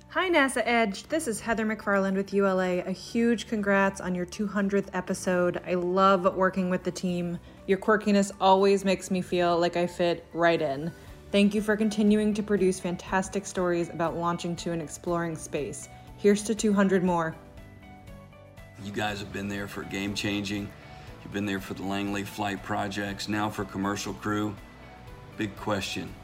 Hi, 0.08 0.30
NASA 0.30 0.62
Edge. 0.64 1.02
This 1.08 1.28
is 1.28 1.40
Heather 1.40 1.66
McFarland 1.66 2.14
with 2.14 2.32
ULA. 2.32 2.78
A 2.78 2.90
huge 2.90 3.48
congrats 3.48 4.00
on 4.00 4.14
your 4.14 4.24
200th 4.24 4.88
episode. 4.94 5.60
I 5.66 5.74
love 5.74 6.34
working 6.34 6.70
with 6.70 6.84
the 6.84 6.90
team. 6.90 7.38
Your 7.66 7.76
quirkiness 7.76 8.32
always 8.40 8.82
makes 8.82 9.10
me 9.10 9.20
feel 9.20 9.58
like 9.58 9.76
I 9.76 9.86
fit 9.86 10.26
right 10.32 10.62
in. 10.62 10.90
Thank 11.32 11.54
you 11.54 11.60
for 11.60 11.76
continuing 11.76 12.32
to 12.32 12.42
produce 12.42 12.80
fantastic 12.80 13.44
stories 13.44 13.90
about 13.90 14.16
launching 14.16 14.56
to 14.56 14.72
and 14.72 14.80
exploring 14.80 15.36
space. 15.36 15.88
Here's 16.16 16.42
to 16.44 16.54
200 16.54 17.04
more. 17.04 17.36
You 18.82 18.92
guys 18.92 19.20
have 19.20 19.34
been 19.34 19.48
there 19.48 19.68
for 19.68 19.82
game 19.82 20.14
changing. 20.14 20.70
You've 21.26 21.32
been 21.32 21.44
there 21.44 21.60
for 21.60 21.74
the 21.74 21.82
Langley 21.82 22.22
flight 22.22 22.62
projects, 22.62 23.28
now 23.28 23.50
for 23.50 23.64
Commercial 23.64 24.14
Crew. 24.14 24.54
Big 25.36 25.56
question 25.56 26.14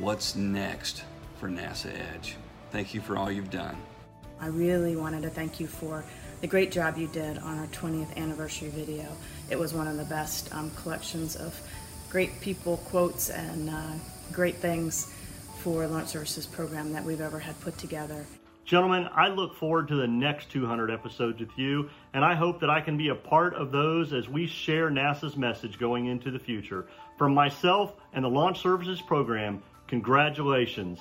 what's 0.00 0.34
next 0.34 1.04
for 1.38 1.48
NASA 1.48 1.92
Edge? 2.12 2.34
Thank 2.72 2.92
you 2.92 3.00
for 3.00 3.16
all 3.16 3.30
you've 3.30 3.52
done. 3.52 3.76
I 4.40 4.48
really 4.48 4.96
wanted 4.96 5.22
to 5.22 5.30
thank 5.30 5.60
you 5.60 5.68
for 5.68 6.04
the 6.40 6.48
great 6.48 6.72
job 6.72 6.98
you 6.98 7.06
did 7.06 7.38
on 7.38 7.56
our 7.56 7.68
20th 7.68 8.16
anniversary 8.16 8.70
video. 8.70 9.06
It 9.48 9.56
was 9.56 9.74
one 9.74 9.86
of 9.86 9.96
the 9.96 10.06
best 10.06 10.52
um, 10.52 10.72
collections 10.72 11.36
of 11.36 11.56
great 12.10 12.40
people, 12.40 12.78
quotes, 12.78 13.30
and 13.30 13.70
uh, 13.70 13.92
great 14.32 14.56
things 14.56 15.14
for 15.58 15.86
Launch 15.86 16.08
Services 16.08 16.46
program 16.48 16.92
that 16.94 17.04
we've 17.04 17.20
ever 17.20 17.38
had 17.38 17.60
put 17.60 17.78
together. 17.78 18.26
Gentlemen, 18.64 19.08
I 19.12 19.28
look 19.28 19.56
forward 19.56 19.88
to 19.88 19.96
the 19.96 20.06
next 20.06 20.50
200 20.50 20.90
episodes 20.90 21.40
with 21.40 21.50
you, 21.58 21.90
and 22.14 22.24
I 22.24 22.34
hope 22.34 22.60
that 22.60 22.70
I 22.70 22.80
can 22.80 22.96
be 22.96 23.08
a 23.08 23.14
part 23.14 23.54
of 23.54 23.72
those 23.72 24.12
as 24.12 24.28
we 24.28 24.46
share 24.46 24.88
NASA's 24.88 25.36
message 25.36 25.78
going 25.78 26.06
into 26.06 26.30
the 26.30 26.38
future. 26.38 26.86
From 27.18 27.34
myself 27.34 27.94
and 28.12 28.24
the 28.24 28.28
Launch 28.28 28.62
Services 28.62 29.02
program, 29.02 29.62
congratulations. 29.88 31.00